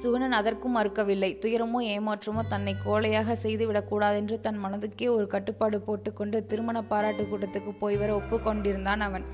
சுவனன் 0.00 0.36
அதற்கும் 0.38 0.74
மறுக்கவில்லை. 0.76 1.28
துயரமோ 1.42 1.80
ஏமாற்றமோ 1.94 2.42
தன்னை 2.52 2.72
கோழையாக 2.84 3.36
செய்துவிடக்கூடாதென்று 3.42 4.36
தன் 4.46 4.58
மனதுக்கே 4.64 5.06
ஒரு 5.16 5.26
கட்டுப்பாடு 5.26 5.78
போட்டுக்கொண்டு 5.80 6.38
திருமண 6.46 6.78
பாராட்டு 6.92 7.24
கூட்டத்துக்கு 7.24 7.72
போய் 7.82 7.96
வர 7.96 8.10
ஒப்புக்கொண்டிருந்தான் 8.20 9.04
அவன். 9.08 9.24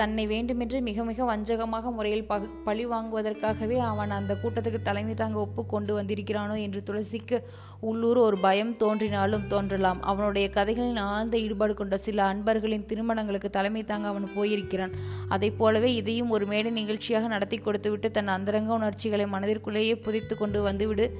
தன்னை 0.00 0.24
வேண்டுமென்று 0.26 0.80
மிக 0.88 1.04
மிக 1.04 1.24
வஞ்சகமாக 1.24 1.92
முறையில் 1.92 2.26
பழி 2.68 2.86
வாங்குவதற்காகவே 2.94 3.78
அவன் 3.90 4.16
அந்த 4.18 4.34
கூட்டத்துக்கு 4.42 4.82
தலைமை 4.82 5.14
தாங்க 5.14 5.38
ஒப்பு 5.46 5.64
கொண்டு 5.74 5.94
வந்திருக்கிறானோ 6.00 6.56
என்று 6.66 6.82
துளசிக்கு 6.90 7.38
உள்ளூர் 7.80 8.18
ஒரு 8.18 8.38
பயம் 8.38 8.76
தோன்றினாலும் 8.76 9.46
தோன்றலாம். 9.46 10.02
அவனுடைய 10.02 10.50
கதைகளில் 10.50 10.96
ஆழ்ந்த 10.96 11.38
ஈடுபாடு 11.38 11.74
கொண்ட 11.74 11.96
சில 11.96 12.22
அன்பர்களின் 12.22 12.84
திருமணங்களுக்கு 12.84 13.50
தலைமை 13.50 13.84
தாங்க 13.84 14.08
அவன் 14.08 14.32
போயிருக்கிறான். 14.34 14.90
அதை 15.28 15.50
போலவே 15.50 15.94
இதையும் 15.94 16.30
ஒரு 16.30 16.46
மேடை 16.46 16.70
நிகழ்ச்சியாக 16.70 17.26
நடத்தி 17.26 17.58
கொடுத்துவிட்டு 17.58 18.10
தன் 18.10 18.28
அந்தரங்க 18.28 18.72
உணர்ச்சிகளை 18.72 19.26
மனதிற்குள்ளேயே 19.26 19.94
புதைத்து 20.02 20.36
கொண்டு 20.36 20.62
வந்துவிடு. 20.62 21.18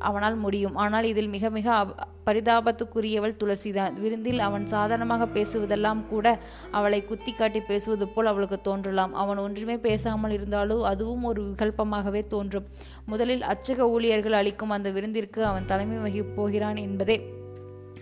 அவனால் 0.00 0.34
முடியும். 0.34 0.74
ஆனால் 0.74 1.04
இதில் 1.04 1.28
மிக 1.28 1.50
மிக 1.50 1.86
பரிதாபத்துக்குரியவள் 2.26 3.36
துளசிதான். 3.42 3.94
விருந்தில் 3.94 4.38
அவன் 4.38 4.66
சாதாரணமாக 4.66 5.26
பேசுவதெல்லாம் 5.26 6.06
கூட 6.06 6.38
அவளை 6.70 7.04
குத்தி 7.04 7.32
காட்டி 7.32 7.60
பேசுவது 7.60 8.08
போல் 8.08 8.26
அவளுக்கு 8.26 8.60
தோன்றலாம். 8.60 9.14
அவன் 9.14 9.36
ஒன்றுமே 9.36 9.78
பேசாமல் 9.78 10.30
இருந்தாலும் 10.30 10.82
அதுவும் 10.82 11.24
ஒரு 11.24 11.42
விகல்பமாகவே 11.42 12.26
தோன்றும். 12.26 12.68
முதலில் 13.06 13.42
அச்சக 13.42 13.78
ஊழியர்கள் 13.78 14.32
அளிக்கும் 14.32 14.70
அந்த 14.70 14.90
விருந்திற்கு 14.90 15.40
அவன் 15.40 15.64
தலைமை 15.64 15.96
வகிப் 15.96 16.36
போகிறான் 16.36 16.76
என்பதே 16.76 17.38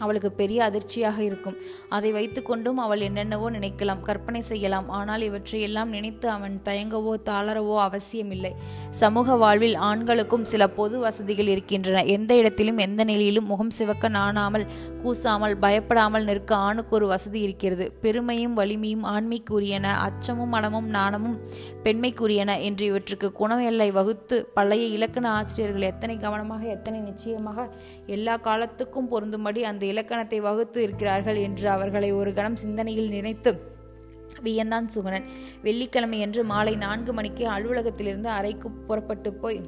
அவளுக்கு 0.05 0.31
பெரிய 0.41 0.59
அதிர்ச்சியாக 0.69 1.19
இருக்கும். 1.29 1.57
அதை 1.97 2.11
வைத்துக்கொண்டும் 2.17 2.81
அவள் 2.85 3.05
என்னென்னவோ 3.09 3.47
நினைக்கலாம் 3.57 4.03
கற்பனை 4.09 4.43
செய்யலாம். 4.51 4.89
ஆனால் 4.99 5.25
இவற்றையெல்லாம் 5.29 5.93
நினைத்து 5.97 6.27
அவன் 6.37 6.57
தயங்கவோ 6.69 7.15
தாளரவோ 7.29 7.77
அவசியமில்லை. 7.87 8.53
சமூக 9.03 9.37
வாழ்வில் 9.45 9.77
ஆண்களுக்கும் 9.91 10.49
சில 10.53 10.63
பொது 10.79 10.99
வசதிகள் 11.07 11.53
இருக்கின்றன. 11.55 12.05
எந்த 12.17 12.33
இடத்திலும் 12.43 12.83
எந்த 12.87 13.01
நிலையிலும் 13.13 13.51
முகம் 13.53 13.75
சிவக்க 13.79 14.09
நாணாமல் 14.19 14.67
கூசாமல் 15.03 15.57
பயப்படாமல் 15.65 16.29
நிற்க 16.29 16.53
ஆணுக்கு 16.69 16.95
ஒரு 16.99 17.07
வசதி 17.15 17.41
இருக்கிறது. 17.47 17.85
பெருமையும் 18.05 18.57
வலிமையும் 18.61 19.05
ஆண்மைக்குரியன 19.15 19.87
அச்சமும் 20.07 20.53
மனமும் 20.55 20.89
நாணமும் 20.97 21.37
பெண்மைக்குரியன 21.85 22.51
என்று 22.69 22.85
இவற்றுக்கு 22.91 23.29
குணம் 23.39 23.63
எல்லை 23.69 23.89
வகுத்து 23.99 24.37
பழைய 24.57 24.85
இலக்கண 24.97 25.27
ஆசிரியர்கள் 25.39 25.89
எத்தனை 25.91 26.17
கவனமாக 26.25 26.63
எத்தனை 26.75 26.99
நிச்சயமாக 27.01 27.67
எல்லா 28.17 28.35
காலத்துக்கும் 28.47 29.11
பொருந்தும்படி 29.13 29.61
அந்த 29.71 29.85
இலக்கணத்தை 29.89 30.39
வகுத்து 30.41 30.79
இருக்கிறார்கள் 30.83 31.39
என்று 31.47 31.69
அவர்களை 31.77 32.11
ஒரு 32.21 32.33
கணம் 32.39 32.61
சிந்தனையில் 32.65 33.13
நினைத்து 33.17 33.53
வியந்தான் 34.47 34.89
சுகுணன். 34.95 35.27
வெள்ளிக்கிழமையன்று 35.65 36.43
மாலை 36.51 36.75
நான்கு 36.85 37.13
மணிக்கு 37.13 37.45
அலுவலகத்திலிருந்து 37.55 38.31
அறைக்கு 38.39 38.69
புறப்பட்டு 38.89 39.31
போய் 39.45 39.61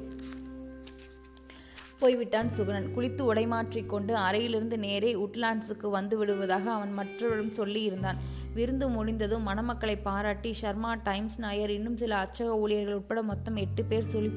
போய்விட்டான் 2.01 2.51
சுகுணன். 2.57 2.87
குளித்து 2.95 3.21
உடைமாற்றிக் 3.31 3.89
கொண்டு 3.93 4.13
அறையிலிருந்து 4.27 4.77
நேரே 4.85 5.11
உட்லாண்ட்ஸுக்கு 5.25 5.87
வந்து 5.97 6.15
விடுவதாக 6.17 6.65
அவன் 6.77 6.93
மற்றவரிடம் 6.99 7.57
சொல்லியிருந்தான். 7.59 8.21
விருந்து 8.55 8.87
முடிந்ததும் 8.95 9.45
மணமக்களை 9.47 9.95
பாராட்டி 10.07 10.51
ஷர்மா 10.61 10.93
டைம்ஸ் 11.03 11.37
நாயர் 11.43 11.73
இன்னும் 11.77 11.99
சில 12.01 12.15
அச்சக 12.23 12.57
ஊழியர்கள் 12.63 12.97
உட்பட 12.99 13.21
மொத்தம் 13.31 13.59
எட்டு 13.65 13.83
பேர் 13.91 14.11
சொல்லி 14.13 14.31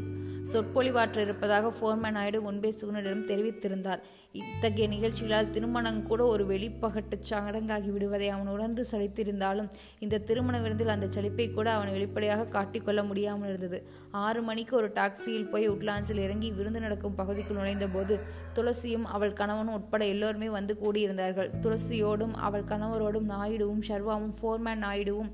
சொற்பொழிவாற்ற 0.52 1.18
இருப்பதாக 1.26 1.72
ஃபோர்மேன் 1.76 2.16
நாயுடு 2.16 2.40
முன்பே 2.46 2.70
சுகுணனிடம் 2.80 3.28
தெரிவித்திருந்தார். 3.30 4.02
இத்தகைய 4.34 4.86
நிகழ்ச்சிகளால் 4.88 5.50
திருமணம் 5.50 6.06
கூட 6.06 6.26
ஒரு 6.26 6.46
வெளிப்பகட்டு 6.46 7.16
சடங்காகி 7.28 7.90
விடுவதை 7.90 8.28
அவன் 8.28 8.46
உணர்ந்து 8.46 8.86
சலித்திருந்தாலும் 8.90 9.68
இந்த 9.98 10.18
திருமண 10.18 10.60
விருந்தில் 10.60 10.88
அந்த 10.88 11.06
சலிப்பை 11.06 11.46
கூட 11.52 11.68
அவன் 11.72 11.92
வெளிப்படையாக 11.92 12.46
காட்டிக்கொள்ள 12.46 13.04
முடியாமல் 13.04 13.48
இருந்தது. 13.48 13.78
ஆறு 14.10 14.42
மணிக்கு 14.42 14.76
ஒரு 14.76 14.90
டாக்ஸியில் 14.94 15.48
போய் 15.48 15.68
உட்லான்ஸில் 15.68 16.22
இறங்கி 16.22 16.50
விருந்து 16.50 16.80
நடக்கும் 16.80 17.14
பகுதிக்குள் 17.14 17.56
நுழைந்தபோது 17.56 18.16
துளசியும் 18.54 19.06
அவள் 19.16 19.32
கணவனும் 19.32 19.74
உட்பட 19.74 20.04
எல்லோருமே 20.04 20.48
வந்து 20.48 20.76
கூடியிருந்தார்கள். 20.82 21.50
துளசியோடும் 21.60 22.34
அவள் 22.34 22.64
கணவரோடும் 22.64 23.30
நாயுடுவும் 23.30 23.84
ஷர்வாவும் 23.88 24.34
ஃபோர்மேன் 24.40 24.84
நாயுடுவும் 24.86 25.30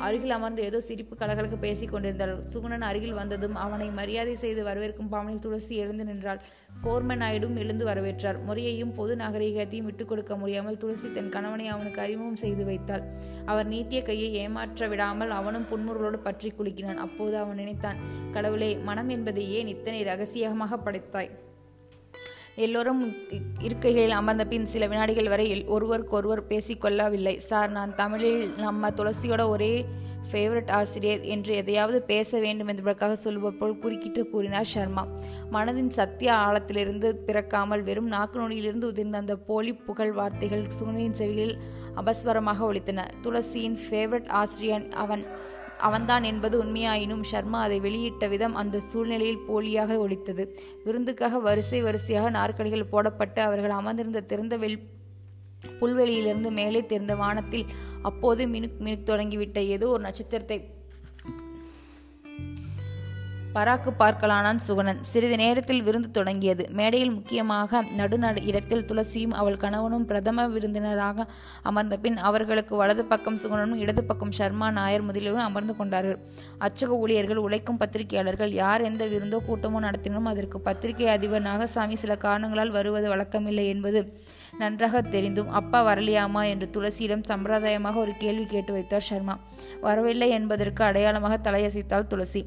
அருகில் 0.00 0.30
அமர்ந்து 0.30 0.62
ஏதோ 0.62 0.80
சிரிப்பு 0.80 1.16
கலகலக்கு 1.16 1.58
பேசிக் 1.58 1.90
கொண்டிருந்தாள். 1.90 2.42
சுகுணன் 2.54 2.80
அருகில் 2.80 3.12
வந்ததும் 3.12 3.54
அவனை 3.54 3.90
மரியாதை 3.90 4.36
செய்து 4.36 4.64
வரவேற்கும் 4.64 5.08
பாவனில் 5.08 5.38
துளசி 5.38 5.76
எழுந்து 5.76 6.04
நின்றாள். 6.04 6.40
ஃபோர்மன் 6.82 7.22
நாயுடும் 7.22 7.56
எழுந்து 7.56 7.86
வரவேற்றார். 7.86 8.44
முறையையும் 8.44 8.94
பொது 8.94 9.16
நாகரிகத்தையும் 9.16 9.84
விட்டுக் 9.84 10.08
கொடுக்க 10.08 10.36
முடியாமல் 10.36 10.76
துளசி 10.76 11.10
தன் 11.10 11.28
கணவனை 11.28 11.66
அவனுக்கு 11.66 12.00
அறிமுகம் 12.00 12.36
செய்து 12.36 12.64
வைத்தாள். 12.64 13.04
அவர் 13.46 13.66
நீட்டிய 13.66 14.02
கையை 14.02 14.32
ஏமாற்ற 14.34 14.88
விடாமல் 14.88 15.30
அவனும் 15.30 15.68
புன்முருளோடு 15.70 16.16
பற்றி 16.16 16.52
குலுக்கினான். 16.58 16.96
அப்போது 16.96 17.36
அவன் 17.36 17.56
நினைத்தான் 17.56 17.96
கடவுளே 18.32 18.76
மனம் 18.76 19.08
என்பதை 19.08 19.52
ஏன் 19.52 19.66
இத்தனை 19.66 20.02
ரகசியமாக 20.02 20.76
படைத்தாய்? 20.76 21.30
எல்லோரும் 22.58 23.02
இருக்கைகளில் 23.58 24.14
அமர்ந்த 24.20 24.46
பின் 24.46 24.66
சில 24.66 24.86
வினாடிகள் 24.86 25.28
வரை 25.28 25.64
ஒருவருக்கொருவர் 25.66 26.46
பேசிக்கொள்ளவில்லை. 26.46 27.36
சார் 27.36 27.70
நான் 27.70 27.94
தமிழில் 27.94 28.54
நம்ம 28.56 28.90
துளசியோட 28.90 29.48
ஒரே 29.48 29.84
ஃபேவரட் 30.32 30.70
ஆசிரியர் 30.70 31.20
என்று 31.20 31.56
எதையாவது 31.56 32.02
பேச 32.02 32.38
வேண்டும் 32.38 32.66
என்பதற்காக 32.66 33.14
சொல்வது 33.14 33.56
போல் 33.56 33.78
குறுக்கிட்டு 33.78 34.30
கூறினார் 34.30 34.64
சர்மா 34.64 35.06
மனதின் 35.52 35.88
சத்திய 35.88 36.32
ஆழத்திலிருந்து 36.32 37.10
பிறக்காமல் 37.10 37.82
வெறும் 37.82 38.06
நாக்கு 38.06 38.40
நொடியிலிருந்து 38.40 38.90
உதிர்ந்த 38.92 39.16
அந்த 39.16 39.36
போலி 39.36 39.74
புகழ் 39.74 40.12
வார்த்தைகள் 40.12 40.66
சுனியின் 40.80 41.18
செவிகளில் 41.18 41.56
அபஸ்வரமாக 41.96 42.66
ஒழித்தன 42.72 43.06
துளசியின் 43.22 43.78
ஃபேவரட் 43.90 44.28
ஆசிரியன் 44.28 44.90
அவன் 44.92 45.26
அவன்தான் 45.78 46.24
என்பது 46.24 46.64
உண்மையாயினும் 46.64 47.24
ஷர்மா 47.32 47.58
அதை 47.60 47.78
வெளியிட்ட 47.80 48.28
விதம் 48.28 48.54
அந்த 48.54 48.80
சூழ்நிலையில் 48.80 49.44
போலியாக 49.48 49.98
ஒழித்தது 49.98 50.44
விருந்துக்காக 50.84 51.40
வரிசை 51.40 51.80
வரிசையாக 51.82 52.30
நாற்காலிகள் 52.30 52.90
போடப்பட்டு 52.92 53.40
அவர்கள் 53.40 53.70
அமர்ந்திருந்த 53.70 54.24
திறந்த 54.24 54.56
வெள் 54.56 54.78
புல்வெளியிலிருந்து 55.80 56.50
மேலே 56.52 56.86
தெரிந்த 56.86 57.14
வானத்தில் 57.16 57.66
அப்போது 58.02 58.42
மினுக் 58.48 58.80
மினுக் 58.80 59.08
தொடங்கிவிட்ட 59.10 59.58
ஏதோ 59.66 59.86
ஒரு 59.88 60.02
நட்சத்திரத்தை 60.02 60.58
பராக்கு 63.54 63.90
பார்க்கலானான் 64.00 64.60
சுகணன். 64.66 64.98
சிறிது 65.10 65.36
நேரத்தில் 65.42 65.82
விருந்து 65.86 66.08
தொடங்கியது. 66.16 66.64
மேடையில் 66.78 67.12
முக்கியமாக 67.14 67.80
நடுநடு 67.98 68.40
இடத்தில் 68.50 68.84
துளசியும் 68.90 69.34
அவள் 69.40 69.58
கணவனும் 69.62 70.04
பிரதம 70.10 70.44
விருந்தினராக 70.54 71.26
அமர்ந்த 71.70 71.96
பின் 72.04 72.18
அவர்களுக்கு 72.28 72.74
வலது 72.80 73.04
பக்கம் 73.12 73.38
சுகனனும் 73.42 73.80
இடது 73.84 74.02
பக்கம் 74.10 74.34
சர்மா 74.38 74.68
நாயர் 74.78 75.06
முதலியவரும் 75.08 75.48
அமர்ந்து 75.50 75.76
கொண்டார்கள். 75.76 76.18
அச்சக 76.66 76.90
ஊழியர்கள் 77.02 77.42
உழைக்கும் 77.46 77.80
பத்திரிகையாளர்கள் 77.82 78.52
யார் 78.62 78.86
எந்த 78.90 79.06
விருந்தோ 79.14 79.40
கூட்டமோ 79.48 79.80
நடத்தினும் 79.86 80.28
அதற்கு 80.32 80.60
பத்திரிகை 80.68 81.08
அதிபர் 81.16 81.46
நாகசாமி 81.48 81.98
சில 82.04 82.16
காரணங்களால் 82.26 82.74
வருவது 82.78 83.08
வழக்கமில்லை 83.14 83.66
என்பது 83.74 84.02
நன்றாக 84.58 85.02
தெரிந்தும். 85.16 85.50
அப்பா 85.60 85.80
வரலையாமா 85.90 86.44
என்று 86.52 86.68
துளசியிடம் 86.76 87.26
சம்பிரதாயமாக 87.32 87.98
ஒரு 88.04 88.14
கேள்வி 88.18 88.46
கேட்டு 88.54 88.72
வைத்தார் 88.78 89.08
சர்மா 89.10 89.36
வரவில்லை 89.88 90.30
என்பதற்கு 90.38 90.82
அடையாளமாக 90.90 91.36
தலையசைத்தாள் 91.48 92.10
துளசி. 92.14 92.42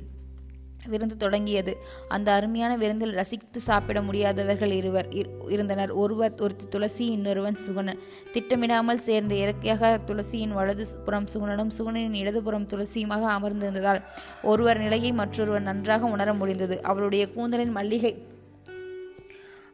விருந்து 0.88 1.18
தொடங்கியது. 1.18 1.78
அந்த 2.08 2.32
அருமையான 2.32 2.78
விருந்தில் 2.78 3.14
ரசித்து 3.14 3.60
சாப்பிட 3.60 4.02
முடியாதவர்கள் 4.02 4.72
இருவர் 4.72 5.08
இருந்தனர். 5.48 5.92
ஒருவர் 5.92 6.34
ஒருத்தி 6.40 6.66
துளசி 6.70 7.06
இன்னொருவன் 7.06 7.58
சுகுணன். 7.68 8.00
திட்டமிடாமல் 8.34 8.96
சேர்ந்த 8.96 9.36
இயற்கையாக 9.36 10.00
துளசியின் 10.06 10.54
வலது 10.54 10.88
புறம் 11.06 11.28
சுகுணனும் 11.34 11.72
சுகுணனின் 11.78 12.14
இடதுபுறம் 12.14 12.68
துளசியுமாக 12.68 13.24
அமர்ந்திருந்ததால் 13.38 14.02
ஒருவர் 14.44 14.80
நிலையை 14.80 15.12
மற்றொருவர் 15.12 15.62
நன்றாக 15.62 16.06
உணர 16.06 16.34
முடிந்தது. 16.34 16.84
அவளுடைய 16.84 17.34
கூந்தலின் 17.34 17.72
மல்லிகை 17.72 18.31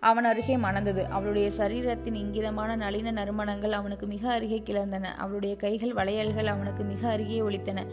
அவன் 0.10 0.26
அருகே 0.26 0.56
மணந்தது. 0.58 1.04
அவளுடைய 1.10 1.48
சரீரத்தின் 1.58 2.18
இங்கிதமான 2.24 2.72
நளின 2.76 3.12
நறுமணங்கள் 3.12 3.78
அவனுக்கு 3.80 4.06
மிக 4.08 4.24
அருகே 4.32 4.60
கிளர்ந்தன. 4.66 5.06
அவளுடைய 5.18 5.56
கைகள் 5.56 5.94
வளையல்கள் 5.94 6.52
அவனுக்கு 6.54 6.84
மிக 6.84 7.02
அருகே 7.10 7.40
ஒலித்தன. 7.42 7.86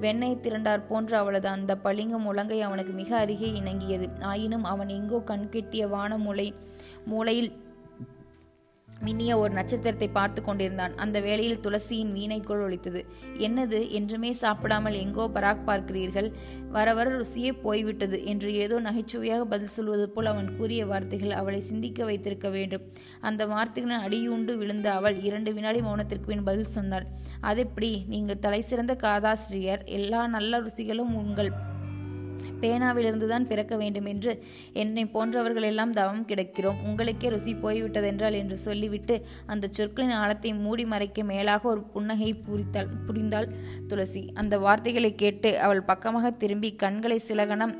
வெண்ணெய் 0.00 0.42
திரண்டார் 0.42 0.88
போன்று 0.88 1.16
அவளது 1.16 1.48
அந்த 1.48 1.72
பளிங்கும் 1.84 2.26
முழங்கை 2.28 2.60
அவனுக்கு 2.60 2.92
மிக 2.92 3.10
அருகே 3.16 3.50
இணங்கியது. 3.60 4.08
ஆயினும் 4.32 4.64
அவன் 4.64 4.88
எங்கோ 4.88 5.20
கண்கெட்டிய 5.26 5.88
வான 5.88 6.18
மூலை 6.18 6.48
மூலையில் 7.04 7.50
மின்னிய 9.04 9.38
ஒரு 9.38 9.52
நட்சத்திரத்தை 9.52 10.08
பார்த்து 10.08 10.42
கொண்டிருந்தான். 10.42 10.96
அந்த 10.96 11.20
வேளையில் 11.20 11.60
துளசியின் 11.60 12.10
வீணைக்குள் 12.12 12.62
ஒழித்தது 12.64 13.00
என்னது? 13.38 13.90
என்றுமே 13.90 14.32
சாப்பிடாமல் 14.32 14.94
எங்கோ 14.94 15.30
பராக் 15.34 15.62
பார்க்கிறீர்கள். 15.66 16.32
வர 16.70 16.94
வர 16.94 17.10
ருசியே 17.18 17.52
போய்விட்டது 17.62 18.24
என்று 18.24 18.54
ஏதோ 18.54 18.80
நகைச்சுவையாக 18.80 19.44
பதில் 19.44 19.68
சொல்வது 19.68 20.08
போல் 20.08 20.26
அவன் 20.26 20.56
கூறிய 20.56 20.86
வார்த்தைகள் 20.86 21.30
அவளை 21.30 21.60
சிந்திக்க 21.60 22.04
வைத்திருக்க 22.04 22.48
வேண்டும். 22.48 22.86
அந்த 23.20 23.46
வார்த்தைகளின் 23.46 24.04
அடியுண்டு 24.06 24.56
விழுந்த 24.56 24.92
அவள் 24.92 25.16
இரண்டு 25.20 25.52
வினாடி 25.54 25.80
மௌனத்திற்கு 25.80 26.26
பின் 26.26 26.44
பதில் 26.44 26.64
சொன்னாள். 26.64 27.06
அதெப்படி? 27.40 28.04
நீங்கள் 28.08 28.38
தலை 28.38 28.60
சிறந்த 28.60 28.94
காதாசிரியர். 28.94 29.84
எல்லா 29.84 30.26
நல்ல 30.26 30.60
ருசிகளும் 30.60 31.14
உங்கள் 31.14 31.52
பேனாவிலிருந்துதான் 32.60 33.46
பிறக்க 33.46 33.76
வேண்டும் 33.76 34.04
என்று 34.04 34.32
என்னை 34.72 35.04
போன்றவர்கள் 35.06 35.62
எல்லாம் 35.62 35.92
தவம் 35.92 36.26
கிடக்கிறோம். 36.26 36.80
உங்களுக்கே 36.84 37.28
ருசி 37.28 37.54
போய்விட்டதென்றால் 37.54 38.32
என்று 38.32 38.56
சொல்லிவிட்டு 38.56 39.16
அந்த 39.46 39.68
சொற்களின் 39.70 40.16
ஆழத்தை 40.20 40.52
மூடி 40.54 40.84
மறைக்க 40.84 41.24
மேலாக 41.24 41.68
ஒரு 41.68 41.82
புன்னகை 41.82 42.32
புரித்தாள். 42.48 42.90
புரிந்தாள் 43.06 43.48
துளசி. 43.86 44.24
அந்த 44.34 44.58
வார்த்தைகளை 44.58 45.12
கேட்டு 45.14 45.52
அவள் 45.60 45.82
பக்கமாக 45.82 46.30
திரும்பி 46.30 46.72
கண்களை 46.74 47.18
சிலகணம் 47.18 47.76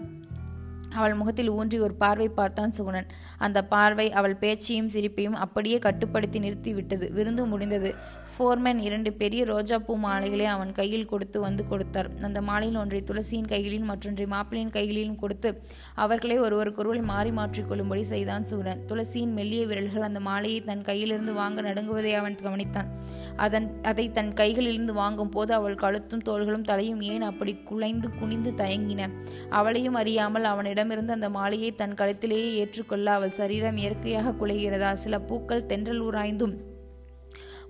அவள் 0.95 1.15
முகத்தில் 1.15 1.49
ஊன்றி 1.49 1.79
ஒரு 1.79 1.95
பார்வை 1.95 2.29
பார்த்தான் 2.29 2.73
சுகுணன். 2.79 3.09
அந்த 3.39 3.59
பார்வை 3.65 4.07
அவள் 4.13 4.37
பேச்சையும் 4.37 4.89
சிரிப்பையும் 4.89 5.37
அப்படியே 5.45 5.79
கட்டுப்படுத்தி 5.79 6.39
நிறுத்திவிட்டது. 6.39 7.07
விருந்து 7.13 7.43
முடிந்தது. 7.47 7.91
ஃபோர்மேன் 8.39 8.81
இரண்டு 8.87 9.13
பெரிய 9.13 9.45
ரோஜாப்பூ 9.45 9.95
மாலைகளை 10.05 10.45
அவன் 10.47 10.73
கையில் 10.73 11.09
கொடுத்து 11.13 11.41
வந்து 11.41 11.63
கொடுத்தார். 11.67 12.09
அந்த 12.27 12.43
மாலையில் 12.49 12.79
ஒன்றை 12.83 13.03
துளசியின் 13.09 13.49
கைகளிலும் 13.53 13.91
மற்றொன்றை 13.93 14.27
மாப்பிளையின் 14.35 14.73
கைகளிலும் 14.77 15.17
கொடுத்து 15.17 15.51
அவர்களை 15.95 16.39
ஒருவருக்கொருவர் 16.39 17.01
மாறி 17.01 17.31
மாற்றிக் 17.31 17.69
கொள்ளும்படி 17.69 18.05
செய்தான் 18.13 18.43
சூரன். 18.43 18.85
துளசியின் 18.91 19.35
மெல்லிய 19.39 19.67
விரல்கள் 19.67 20.03
அந்த 20.03 20.21
மாலையை 20.21 20.61
தன் 20.61 20.83
கையிலிருந்து 20.83 21.33
வாங்க 21.33 21.63
நடுங்குவதை 21.63 22.13
அவன் 22.21 22.39
கவனித்தான். 22.45 22.89
அதன் 23.37 23.81
அதை 23.83 24.07
தன் 24.11 24.33
கைகளிலிருந்து 24.33 24.93
வாங்கும் 24.93 25.29
போது 25.29 25.55
அவள் 25.55 25.75
கழுத்தும் 25.75 26.25
தோள்களும் 26.31 26.63
தலையும் 26.63 27.01
ஏன் 27.01 27.23
அப்படி 27.23 27.55
குலைந்து 27.73 28.11
குனிந்து 28.21 28.53
தயங்கின? 28.63 29.11
அவளையும் 29.51 29.95
அறியாமல் 29.95 30.45
அவனிடமிருந்து 30.45 31.13
அந்த 31.13 31.31
மாலையை 31.31 31.73
தன் 31.75 31.99
கழுத்திலேயே 32.03 32.49
ஏற்றுக்கொள்ள 32.63 33.13
அவள் 33.13 33.37
சரீரம் 33.43 33.77
இயற்கையாக 33.77 34.37
குலைகிறதா? 34.43 34.93
சில 34.95 35.21
பூக்கள் 35.21 35.69
தென்றல் 35.73 36.07
உராய்ந்தும் 36.09 36.57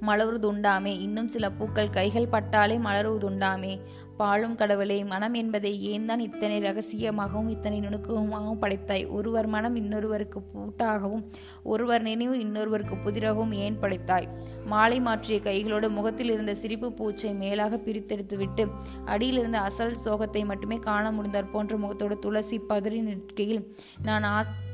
மலருதுண்டாமே. 0.06 1.00
இன்னும் 1.00 1.28
சில 1.28 1.50
பூக்கள் 1.50 1.90
கைகள் 1.90 2.26
பட்டாலே 2.26 2.78
மலருவதுண்டாமே 2.78 3.80
பாழும் 4.16 4.54
கடவுளே 4.54 5.04
மனம் 5.04 5.34
என்பதை 5.34 5.82
ஏன் 5.82 6.04
தான் 6.04 6.18
இத்தனை 6.18 6.60
ரகசியமாகவும் 6.60 7.48
இத்தனை 7.48 7.80
நுணுக்கமாகவும் 7.80 8.60
படைத்தாய். 8.62 9.06
ஒருவர் 9.06 9.46
மனம் 9.46 9.76
இன்னொருவருக்கு 9.76 10.40
பூட்டாகவும் 10.54 11.24
ஒருவர் 11.62 12.02
நினைவு 12.02 12.38
இன்னொருவருக்கு 12.38 12.96
புதிராகவும் 13.04 13.52
ஏன் 13.52 13.78
படைத்தாய்? 13.78 14.28
மாலை 14.64 15.00
மாற்றிய 15.00 15.40
கைகளோடு 15.40 15.90
முகத்தில் 15.90 16.30
இருந்த 16.30 16.54
சிரிப்பு 16.54 16.90
பூச்சை 16.90 17.34
மேலாக 17.34 17.76
பிரித்தெடுத்துவிட்டு 17.76 18.66
அடியிலிருந்த 19.04 19.60
அசல் 19.60 20.00
சோகத்தை 20.04 20.44
மட்டுமே 20.44 20.78
காண 20.78 21.12
முடிந்தார் 21.12 21.50
போன்ற 21.50 21.76
முகத்தோடு 21.76 22.18
துளசி 22.18 22.58
பதறி 22.58 23.00
நிற்கையில் 23.00 23.74
நான் 24.02 24.22
ஆ 24.22 24.67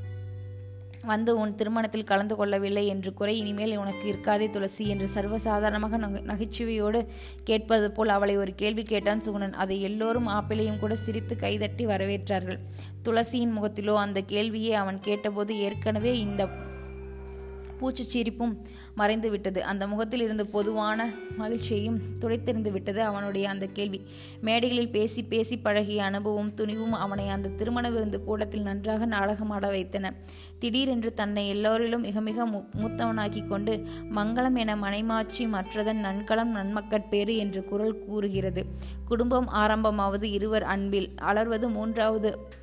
வந்து 1.04 1.30
உன் 1.38 1.54
திருமணத்தில் 1.54 2.04
கலந்து 2.04 2.36
கொள்ளவில்லை 2.36 2.86
என்று 2.86 3.10
குறை 3.14 3.34
இனிமேல் 3.38 3.76
உனக்கு 3.76 4.04
இருக்காதே 4.12 4.48
துளசி 4.48 4.84
என்று 4.88 5.08
சர்வசாதாரணமாக 5.14 5.98
நகைச்சுவையோடு 6.30 7.00
கேட்பது 7.44 7.88
போல் 7.90 8.08
அவளை 8.08 8.36
ஒரு 8.36 8.54
கேள்வி 8.54 8.82
கேட்டான் 8.82 9.24
சுகுணன். 9.26 9.56
அதை 9.64 9.78
எல்லோரும் 9.82 10.28
ஆப்பிளையும் 10.28 10.78
கூட 10.78 10.94
சிரித்து 10.94 11.36
கைதட்டி 11.36 11.86
வரவேற்றார்கள். 11.86 12.60
துளசியின் 13.04 13.56
முகத்திலோ 13.56 13.96
அந்த 13.96 14.20
கேள்வியை 14.20 14.74
அவன் 14.74 15.00
கேட்டபோது 15.00 15.58
ஏற்கனவே 15.58 16.14
இந்த 16.18 16.42
பூச்சு 17.78 18.04
சிரிப்பும் 18.04 18.66
மறைந்து 18.94 19.30
விட்டது. 19.30 19.64
அந்த 19.64 19.86
முகத்தில் 19.86 20.20
இருந்த 20.20 20.44
பொதுவான 20.44 21.12
மகிழ்ச்சியையும் 21.36 22.00
துடைத்தெறிந்து 22.20 22.70
விட்டது 22.70 23.02
அவனுடைய 23.02 23.48
அந்த 23.48 23.66
கேள்வி. 23.66 24.00
மேடைகளில் 24.40 24.90
பேசி 24.90 25.24
பேசி 25.24 25.58
பழகிய 25.58 26.04
அனுபவம் 26.04 26.54
துணிவும் 26.54 26.92
அவனை 26.92 27.28
அந்த 27.28 27.48
திருமண 27.48 27.90
விருந்து 27.90 28.24
கூடத்தில் 28.24 28.62
நன்றாக 28.62 29.06
நாடகமாட 29.06 29.66
வைத்தன. 29.66 30.12
திடீரென்று 30.58 31.12
தன்னை 31.12 31.48
எல்லோரிலும் 31.48 32.00
மிக 32.00 32.20
மிக 32.20 32.46
மூத்தவனாக்கி 32.80 33.46
கொண்டு 33.46 33.82
மங்களம் 34.14 34.54
என 34.54 34.76
மனைமாட்சி 34.76 35.46
மற்றதன் 35.46 36.04
நன்கலம் 36.04 36.54
நன்மக்கட்பேறு 36.54 37.36
என்று 37.36 37.64
குரல் 37.64 38.04
கூறுகிறது. 38.04 38.66
குடும்பம் 39.04 39.48
ஆரம்பமாவது 39.48 40.22
இருவர் 40.22 40.62
அன்பில். 40.62 41.10
அலர்வது 41.22 41.68
மூன்றாவது 41.68 42.62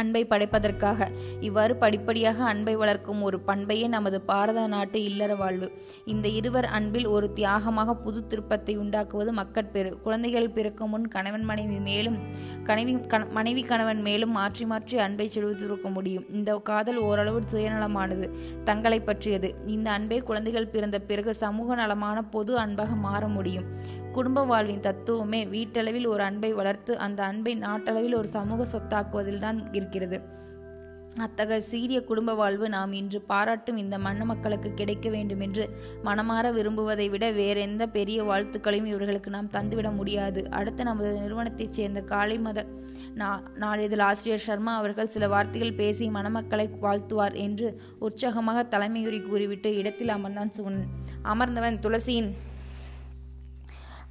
அன்பை 0.00 0.22
படைப்பதற்காக. 0.32 1.08
இவ்வாறு 1.40 1.74
படிப்படியாக 1.76 2.38
அன்பை 2.44 2.74
வளர்க்கும் 2.82 3.22
ஒரு 3.22 3.40
பண்பையே 3.48 3.86
நமது 3.96 4.20
பாரத 4.30 4.66
நாட்டு 4.74 5.00
இல்லற 5.10 5.34
வாழ்வு. 5.42 5.68
இந்த 6.14 6.26
இருவர் 6.38 6.68
அன்பில் 6.78 7.08
ஒரு 7.16 7.28
தியாகமாக 7.34 7.96
புது 8.04 8.22
திருப்பத்தை 8.26 8.76
உண்டாக்குவது 8.76 9.32
மக்கட்பேறு 9.32 9.92
குழந்தைகள் 10.04 10.48
பிறக்கும் 10.50 10.90
முன் 10.90 11.08
கணவன் 11.08 11.46
மனைவி 11.50 11.78
மேலும் 11.88 12.18
கனவி 12.64 12.94
மனைவி 13.30 13.62
கணவன் 13.62 14.00
மேலும் 14.00 14.32
மாற்றி 14.38 14.64
மாற்றி 14.64 14.96
அன்பை 14.98 15.26
செலுத்திருக்க 15.34 15.88
முடியும். 15.92 16.24
இந்த 16.32 16.50
காதல் 16.70 17.00
ஓரளவு 17.08 17.40
சுயநலமானது 17.52 18.26
தங்களை 18.64 19.00
பற்றியது. 19.00 19.50
இந்த 19.66 19.88
அன்பை 19.90 20.18
குழந்தைகள் 20.30 20.72
பிறந்த 20.74 20.98
பிறகு 21.10 21.34
சமூக 21.34 21.74
நலமான 21.74 22.18
பொது 22.34 22.52
அன்பாக 22.58 22.94
மாற 23.06 23.22
முடியும். 23.28 23.68
குடும்ப 24.16 24.42
வாழ்வின் 24.50 24.84
தத்துவமே 24.86 25.40
வீட்டளவில் 25.54 26.06
ஒரு 26.12 26.22
அன்பை 26.22 26.50
வளர்த்து 26.52 26.92
அந்த 26.98 27.20
அன்பை 27.30 27.52
நாட்டளவில் 27.58 28.16
ஒரு 28.16 28.28
சமூக 28.28 28.66
சொத்தாக்குவதில் 28.72 29.42
தான் 29.44 29.58
இருக்கிறது. 29.72 30.18
அத்தகைய 31.24 31.64
சீரிய 31.68 31.98
குடும்ப 32.08 32.30
வாழ்வு 32.40 32.66
நாம் 32.68 32.92
இன்று 32.92 33.18
பாராட்டும் 33.30 33.78
இந்த 33.82 33.96
மண்ண 33.98 34.24
மக்களுக்கு 34.24 34.70
கிடைக்க 34.74 35.06
வேண்டும் 35.10 35.42
என்று 35.46 35.64
மனமாற 36.04 36.46
விரும்புவதை 36.52 37.06
விட 37.10 37.24
வேறெந்த 37.30 37.82
பெரிய 37.96 38.18
வாழ்த்துக்களையும் 38.22 38.90
இவர்களுக்கு 38.92 39.30
நாம் 39.36 39.52
தந்துவிட 39.52 39.90
முடியாது. 39.90 40.42
அடுத்த 40.50 40.88
நமது 40.90 41.12
நிறுவனத்தைச் 41.20 41.78
சேர்ந்த 41.78 42.02
காலை 42.12 42.36
மத 42.38 42.66
நாளிதழ் 43.62 44.04
ஆசிரியர் 44.08 44.46
சர்மா 44.48 44.74
அவர்கள் 44.74 45.14
சில 45.14 45.28
வார்த்தைகள் 45.28 45.78
பேசி 45.82 46.06
மணமக்களை 46.10 46.68
வாழ்த்துவார் 46.84 47.38
என்று 47.46 47.68
உற்சாகமாக 48.08 48.68
தலைமையுறி 48.74 49.22
கூறிவிட்டு 49.22 49.70
இடத்தில் 49.76 50.14
அமர்ந்தான் 50.18 50.54
சுகுணன் 50.58 50.92
அமர்ந்தவன் 51.32 51.82
துளசியின் 51.86 52.30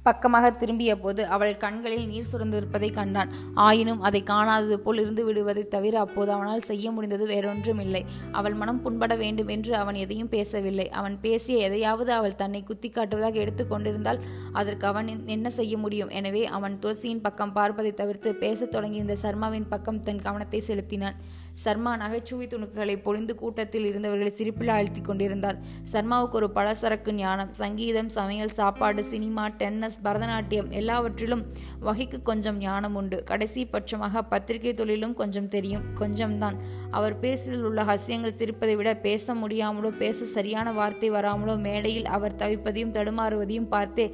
பக்கமாக 0.08 0.50
திரும்பிய 0.60 0.92
போது 1.02 1.22
அவள் 1.34 1.52
கண்களில் 1.64 2.06
நீர் 2.12 2.30
சுரந்திருப்பதை 2.32 2.90
கண்டான். 2.98 3.30
ஆயினும் 3.66 4.02
அதை 4.08 4.20
காணாதது 4.30 4.76
போல் 4.84 5.00
இருந்து 5.02 5.22
விடுவதை 5.28 5.64
தவிர 5.74 5.94
அப்போது 6.04 6.30
அவனால் 6.36 6.66
செய்ய 6.70 6.92
முடிந்தது 6.96 7.26
வேறொன்றும் 7.32 7.82
இல்லை 7.84 8.02
அவள் 8.38 8.58
மனம் 8.60 8.82
புண்பட 8.84 9.14
வேண்டும் 9.22 9.52
என்று 9.56 9.72
அவன் 9.82 10.00
எதையும் 10.04 10.32
பேசவில்லை. 10.34 10.86
அவன் 11.00 11.16
பேசிய 11.26 11.66
எதையாவது 11.68 12.12
அவள் 12.18 12.38
தன்னை 12.42 12.62
குத்தி 12.70 12.90
காட்டுவதாக 12.90 13.42
எடுத்துக்கொண்டிருந்தால் 13.44 14.22
அதற்கு 14.60 14.86
அவன் 14.92 15.08
என்ன 15.36 15.46
செய்ய 15.58 15.74
முடியும்? 15.84 16.12
எனவே 16.20 16.44
அவன் 16.58 16.78
துளசியின் 16.84 17.24
பக்கம் 17.26 17.56
பார்ப்பதை 17.58 17.92
தவிர்த்து 18.02 18.32
பேசத் 18.44 18.74
தொடங்கி 18.76 19.00
இந்த 19.04 19.16
சர்மாவின் 19.24 19.70
பக்கம் 19.74 20.04
தன் 20.08 20.24
கவனத்தை 20.26 20.60
செலுத்தினான். 20.70 21.18
சர்மா 21.64 21.92
நகைச்சுவை 21.96 22.46
துணுக்குகளை 22.46 22.96
பொழிந்து 23.02 23.34
கூட்டத்தில் 23.34 23.86
இருந்தவர்களை 23.90 24.32
சிரிப்பில் 24.32 24.72
அழுத்தி 24.76 25.00
கொண்டிருந்தார். 25.00 25.58
சர்மாவுக்கு 25.92 26.36
ஒரு 26.40 26.48
பலசரக்கு 26.54 27.12
ஞானம் 27.12 27.52
சங்கீதம் 27.60 28.10
சமையல் 28.16 28.54
சாப்பாடு 28.58 29.04
சினிமா 29.04 29.44
டென்னிஸ் 29.60 29.98
பரதநாட்டியம் 30.04 30.70
எல்லாவற்றிலும் 30.80 31.44
வகைக்கு 31.80 32.20
கொஞ்சம் 32.22 32.58
ஞானம் 32.58 32.94
உண்டு. 32.94 33.18
கடைசி 33.24 33.64
பட்சமாக 33.72 34.22
பத்திரிகை 34.32 34.74
தொழிலும் 34.74 35.14
கொஞ்சம் 35.14 35.48
தெரியும் 35.48 35.86
கொஞ்சம்தான். 36.02 36.58
அவர் 36.90 37.18
பேசில் 37.18 37.64
உள்ள 37.70 37.80
ஹசியங்கள் 37.92 38.38
சிரிப்பதை 38.40 38.76
விட 38.76 38.90
பேச 39.06 39.34
முடியாமலோ 39.34 39.92
பேச 40.04 40.24
சரியான 40.36 40.72
வார்த்தை 40.72 41.10
வராமலோ 41.10 41.56
மேடையில் 41.66 42.10
அவர் 42.16 42.38
தவிப்பதையும் 42.42 42.94
தடுமாறுவதையும் 42.96 43.70
பார்த்தே 43.74 44.06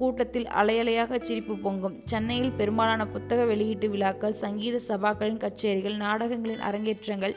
கூட்டத்தில் 0.00 0.46
அலையலையாக 0.60 1.18
சிரிப்பு 1.28 1.54
பொங்கும். 1.64 1.96
சென்னையில் 2.10 2.52
பெரும்பாலான 2.58 3.06
புத்தக 3.14 3.44
வெளியீட்டு 3.50 3.86
விழாக்கள் 3.94 4.36
சங்கீத 4.42 4.76
சபாக்களின் 4.88 5.40
கச்சேரிகள் 5.44 5.96
நாடகங்களின் 6.04 6.64
அரங்கேற்றங்கள் 6.68 7.34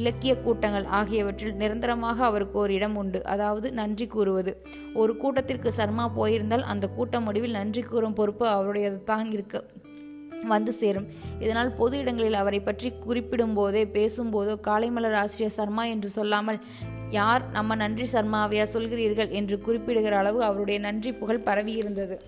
இலக்கிய 0.00 0.34
கூட்டங்கள் 0.44 0.86
ஆகியவற்றில் 0.98 1.58
நிரந்தரமாக 1.62 2.24
அவருக்கு 2.30 2.58
ஒரு 2.64 2.74
இடம் 2.78 2.96
உண்டு. 2.96 3.20
அதாவது 3.34 3.70
நன்றி 3.80 4.06
கூறுவது. 4.16 4.54
ஒரு 5.02 5.14
கூட்டத்திற்கு 5.22 5.72
சர்மா 5.80 6.06
போயிருந்தால் 6.18 6.68
அந்த 6.74 6.88
கூட்ட 6.98 7.20
முடிவில் 7.20 7.58
நன்றி 7.60 7.84
கூறும் 7.92 8.18
பொறுப்பு 8.20 8.46
அவருடையது 8.56 9.00
தான் 9.12 9.28
இருக்க. 9.32 9.64
வந்து 10.52 10.72
சேரும். 10.80 11.06
இதனால் 11.44 11.70
பொது 11.78 11.94
இடங்களில் 12.02 12.40
அவரை 12.40 12.58
பற்றி 12.60 12.88
குறிப்பிடும் 13.04 13.54
போதே 13.58 13.82
பேசும்போதோ 13.96 14.54
காலைமலர் 14.68 15.16
ஆசிரியர் 15.22 15.56
சர்மா 15.56 15.84
என்று 15.94 16.08
சொல்லாமல் 16.16 16.58
யார் 17.10 17.50
நம்ம 17.50 17.74
நன்றி 17.74 18.06
சர்மாவையா 18.12 18.66
சொல்கிறீர்கள் 18.72 19.28
என்று 19.28 19.60
குறிப்பிடுகிற 19.60 20.18
அளவு 20.18 20.42
அவருடைய 20.42 20.80
நன்றி 20.80 21.12
புகழ் 21.12 21.44
பரவியிருந்தது. 21.44 22.18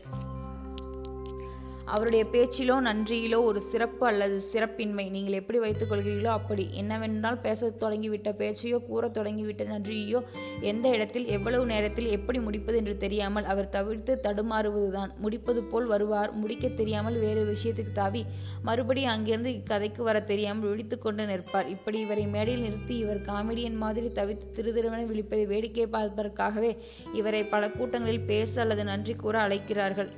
அவருடைய 1.94 2.24
பேச்சிலோ 2.32 2.76
நன்றியிலோ 2.86 3.38
ஒரு 3.50 3.60
சிறப்பு 3.60 4.06
அல்லது 4.06 4.36
சிறப்பின்மை 4.52 5.04
நீங்கள் 5.10 5.36
எப்படி 5.40 5.58
வைத்துக் 5.58 5.90
கொள்கிறீர்களோ 5.90 6.32
அப்படி. 6.38 6.64
என்னவென்றால் 6.72 7.38
பேசத் 7.46 7.78
தொடங்கிவிட்ட 7.82 8.30
பேச்சையோ 8.40 8.78
கூற 8.86 9.08
தொடங்கிவிட்ட 9.08 9.64
நன்றியையோ 9.72 10.20
எந்த 10.60 10.88
இடத்தில் 10.88 11.26
எவ்வளவு 11.36 11.66
நேரத்தில் 11.66 12.08
எப்படி 12.16 12.38
முடிப்பது 12.38 12.78
என்று 12.78 12.96
தெரியாமல் 12.96 13.44
அவர் 13.44 13.72
தவிர்த்து 13.76 14.14
தடுமாறுவதுதான். 14.22 15.12
முடிப்பது 15.16 15.62
போல் 15.64 15.86
வருவார் 15.86 16.32
முடிக்க 16.32 16.68
தெரியாமல் 16.68 17.18
வேறு 17.18 17.42
விஷயத்துக்கு 17.54 17.96
தாவி 18.00 18.24
மறுபடி 18.62 19.04
அங்கிருந்து 19.14 19.52
இக்கதைக்கு 19.52 20.02
வர 20.02 20.16
தெரியாமல் 20.20 20.68
விழித்து 20.68 20.98
கொண்டு 20.98 21.26
நிற்பார். 21.26 21.68
இப்படி 21.68 22.00
இவரை 22.06 22.26
மேடையில் 22.36 22.64
நிறுத்தி 22.66 22.96
இவர் 22.96 23.26
காமெடியன் 23.30 23.82
மாதிரி 23.84 24.10
தவித்து 24.20 24.46
திருதிருவன 24.58 25.02
விழிப்பதை 25.12 25.46
வேடிக்கை 25.46 25.86
பார்ப்பதற்காகவே 25.86 26.72
இவரை 27.12 27.44
பல 27.44 27.70
கூட்டங்களில் 27.70 28.28
பேச 28.32 28.60
அல்லது 28.60 28.84
நன்றி 28.84 29.14
கூற 29.14 29.38
அழைக்கிறார்கள். 29.40 30.10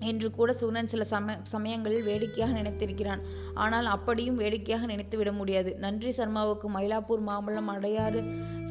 என்று 0.00 0.30
கூட 0.30 0.52
சூனன் 0.52 0.86
சில 0.86 1.04
சம 1.04 1.36
சமயங்களில் 1.42 2.02
வேடிக்கையாக 2.02 2.62
நினைத்திருக்கிறான். 2.62 3.22
ஆனால் 3.54 3.86
அப்படியும் 3.86 4.36
வேடிக்கையாக 4.36 4.86
நினைத்து 4.86 5.16
விட 5.18 5.32
முடியாது. 5.32 5.76
நன்றி 5.78 6.10
சர்மாவுக்கு 6.10 6.70
மயிலாப்பூர் 6.70 7.20
மாம்பழம் 7.20 7.68
அடையாறு 7.68 8.22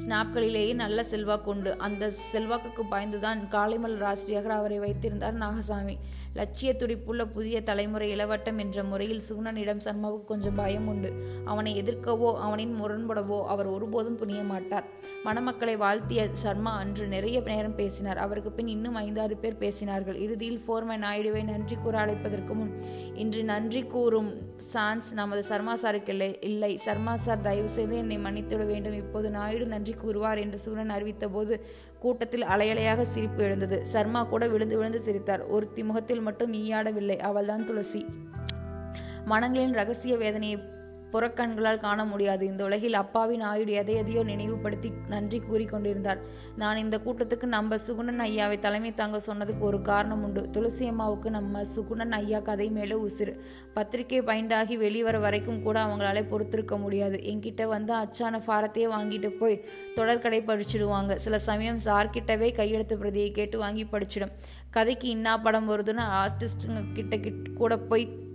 ஸ்னாப்களிலேயே 0.04 0.74
நல்ல 0.74 1.04
செல்வாக்கு 1.04 1.50
உண்டு 1.50 1.78
அந்த 1.78 2.12
செல்வாக்குக்கு 2.12 2.84
பாய்ந்துதான் 2.92 3.48
காலைமல் 3.48 4.02
ஆசிரியர் 4.02 4.50
அவரை 4.50 4.80
வைத்திருந்தார் 4.80 5.38
நாகசாமி. 5.38 5.98
லட்சிய 6.40 6.72
துடிப்புள்ள 6.74 7.24
புதிய 7.36 7.58
தலைமுறை 7.62 8.08
இளவட்டம் 8.16 8.58
என்ற 8.58 8.84
முறையில் 8.84 9.24
சுகுணனிடம் 9.30 9.84
சர்மாவுக்கு 9.86 10.32
கொஞ்சம் 10.32 10.56
பயம் 10.56 10.88
உண்டு. 10.88 11.10
அவனை 11.46 11.72
எதிர்க்கவோ 11.82 12.30
அவனின் 12.48 12.74
முரண்படவோ 12.82 13.40
அவர் 13.54 13.70
ஒருபோதும் 13.76 14.20
புனிய 14.22 14.42
மாட்டார். 14.44 14.88
மணமக்களை 15.26 15.76
வாழ்த்திய 15.78 16.22
சர்மா 16.44 16.74
அன்று 16.78 17.08
நிறைய 17.08 17.38
நேரம் 17.46 17.76
பேசினார். 17.76 18.22
அவருக்கு 18.26 18.52
பின் 18.52 18.68
இன்னும் 18.68 18.98
ஐந்தாறு 19.04 19.38
பேர் 19.38 19.62
பேசினார்கள். 19.64 20.20
இறுதியில் 20.26 20.62
ஃபோர்மேன் 20.66 21.04
நாயுடுவை 21.08 21.44
நன்றி 21.44 21.78
கூற 21.84 21.98
அழைப்பதற்கு 22.06 22.54
முன். 22.60 22.74
இன்று 23.24 23.44
நன்றி 23.44 23.84
கூறும் 23.96 24.30
சான்ஸ் 24.74 25.10
நமது 25.14 25.44
சர்மா 25.44 25.74
சாருக்கு 25.84 26.14
இல்லை. 26.16 26.30
இல்லை 26.50 26.72
சர்மா 26.78 27.16
சார் 27.26 27.46
தயவு 27.50 27.70
செய்து 27.78 27.96
என்னை 27.98 28.18
மன்னித்துவிட 28.18 28.66
வேண்டும். 28.74 28.98
இப்போது 29.04 29.30
நாயுடு 29.30 29.66
நன்றி 29.66 29.96
கூறுவார் 30.04 30.42
என்று 30.46 30.60
சூரன் 30.60 30.96
அறிவித்த 30.98 31.28
போது 31.36 31.56
கூட்டத்தில் 32.00 32.44
அலையலையாக 32.44 33.02
சிரிப்பு 33.02 33.44
எழுந்தது. 33.44 33.86
சர்மா 33.86 34.24
கூட 34.24 34.48
விழுந்து 34.48 34.78
விழுந்து 34.78 35.02
சிரித்தார். 35.02 35.46
ஒருத்தி 35.46 35.84
முகத்தில் 35.84 36.22
மட்டும் 36.22 36.54
ஈயாடவில்லை. 36.54 37.18
அவள்தான் 37.18 37.66
துளசி. 37.66 38.06
மனங்களின் 39.30 39.72
ரகசிய 39.72 40.18
வேதனையை 40.18 40.76
புறக்கண்களால் 41.12 41.80
காண 41.80 42.06
முடியாது. 42.06 42.46
இந்த 42.46 42.64
உலகில் 42.64 42.94
அப்பாவின் 42.94 43.42
ஆயுடு 43.42 43.72
எதை 43.72 43.96
எதையோ 43.96 44.24
நினைவுபடுத்தி 44.24 44.92
நன்றி 45.08 45.42
கூறிக்கொண்டிருந்தார் 45.50 46.18
நான் 46.56 46.78
இந்த 46.78 47.02
கூட்டத்துக்கு 47.06 47.44
நம்ம 47.44 47.76
சுகுணன் 47.76 48.22
ஐயாவை 48.28 48.60
தலைமை 48.60 48.94
தாங்க 48.94 49.22
சொன்னதுக்கு 49.28 49.60
ஒரு 49.60 49.82
காரணம் 49.82 50.24
உண்டு. 50.24 50.50
துளசி 50.50 50.88
அம்மாவுக்கு 50.88 51.30
நம்ம 51.30 51.62
சுகுணன் 51.76 52.12
ஐயா 52.12 52.40
கதை 52.40 52.70
மேலே 52.70 52.96
உசிறு. 52.96 53.36
பத்திரிகை 53.74 54.22
பைண்டாகி 54.22 54.78
வெளிவர 54.78 55.20
வரைக்கும் 55.20 55.64
கூட 55.64 55.86
அவங்களால 55.86 56.28
பொறுத்திருக்க 56.28 56.78
முடியாது. 56.78 57.20
என்கிட்ட 57.24 57.66
வந்து 57.68 57.94
அச்சான 57.94 58.42
ஃபாரத்தையே 58.48 58.88
வாங்கிட்டு 58.96 59.30
போய் 59.30 59.64
தொடர்கடை 59.96 60.40
படிச்சிடுவாங்க. 60.50 61.16
சில 61.16 61.40
சமயம் 61.40 61.80
சார்கிட்டவே 61.86 62.56
கையெழுத்து 62.56 62.98
பிரதியை 62.98 63.32
கேட்டு 63.32 63.58
வாங்கி 63.58 63.88
படிச்சிடும். 63.92 64.36
கதைக்கு 64.70 65.08
இன்னா 65.10 65.38
படம் 65.38 65.70
வருதுன்னு 65.70 66.04
ஆர்டிஸ்டுங்க 66.22 66.82
கிட்ட 66.94 67.18
கிட்ட 67.18 67.52
கூட 67.52 67.78
போய் 67.78 68.26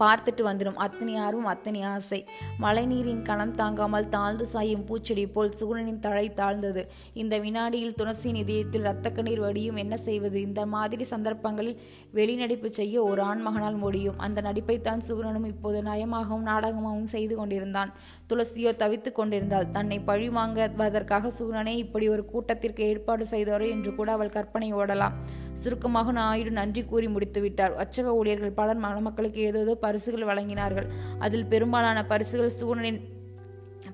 பார்த்துட்டு 0.00 0.42
வந்துடும். 0.48 0.80
அத்தனை 0.86 1.14
ஆர்வம் 1.16 1.50
அத்தனை 1.54 1.82
ஆசை. 1.82 2.20
மழைநீரின் 2.62 3.22
கணம் 3.22 3.54
தாங்காமல் 3.54 4.08
தாழ்ந்து 4.08 4.46
சாயும் 4.46 4.86
பூச்செடி 4.88 5.26
போல் 5.32 5.54
சுகுணனின் 5.60 5.98
தழை 5.98 6.26
தாழ்ந்தது. 6.32 6.84
இந்த 7.14 7.38
வினாடியில் 7.38 7.96
துளசியின் 8.02 8.40
இதயத்தில் 8.44 8.80
இரத்த 8.80 9.10
கண்ணீர் 9.10 9.40
வடியும் 9.40 9.76
என்ன 9.76 9.96
செய்வது? 9.96 10.40
இந்த 10.40 10.66
மாதிரி 10.66 11.04
சந்தர்ப்பங்களில் 11.04 11.80
வெளிநடிப்பு 12.14 12.68
செய்ய 12.70 13.02
ஒரு 13.02 13.22
ஆண் 13.22 13.42
மகனால் 13.46 13.76
முடியும். 13.76 14.18
அந்த 14.18 14.38
நடிப்பைத்தான் 14.40 15.04
சுகுணனும் 15.08 15.46
இப்போது 15.46 15.82
நயமாகவும் 15.82 16.46
நாடகமாகவும் 16.50 17.10
செய்து 17.14 17.36
கொண்டிருந்தான். 17.36 17.90
துளசியோ 18.30 18.72
தவித்துக் 18.76 19.18
கொண்டிருந்தாள். 19.18 19.68
தன்னை 19.70 19.98
பழி 20.00 20.28
வாங்குவதற்காக 20.28 21.32
சுகுணனே 21.38 21.74
இப்படி 21.76 22.08
ஒரு 22.08 22.24
கூட்டத்திற்கு 22.24 22.82
ஏற்பாடு 22.88 23.26
செய்தோரோ 23.30 23.68
என்று 23.76 23.92
கூட 23.94 24.10
அவள் 24.12 24.34
கற்பனை 24.38 24.74
ஓடலாம். 24.74 25.16
சுருக்கமாக 25.52 26.12
நாயுடு 26.12 26.50
நன்றி 26.50 26.84
கூறி 26.84 27.08
முடித்து 27.08 27.40
விட்டார் 27.40 27.76
அச்சக 27.76 28.16
ஊழியர்கள் 28.18 28.58
பலர் 28.60 28.84
மணமக்களுக்கு 28.86 29.40
ஏதேதோ 29.40 29.76
பரிசுகள் 29.86 30.28
வழங்கினார்கள். 30.32 30.90
அதில் 31.18 31.48
பெரும்பாலான 31.54 32.04
பரிசுகள் 32.04 32.56
சூரனின் 32.60 33.00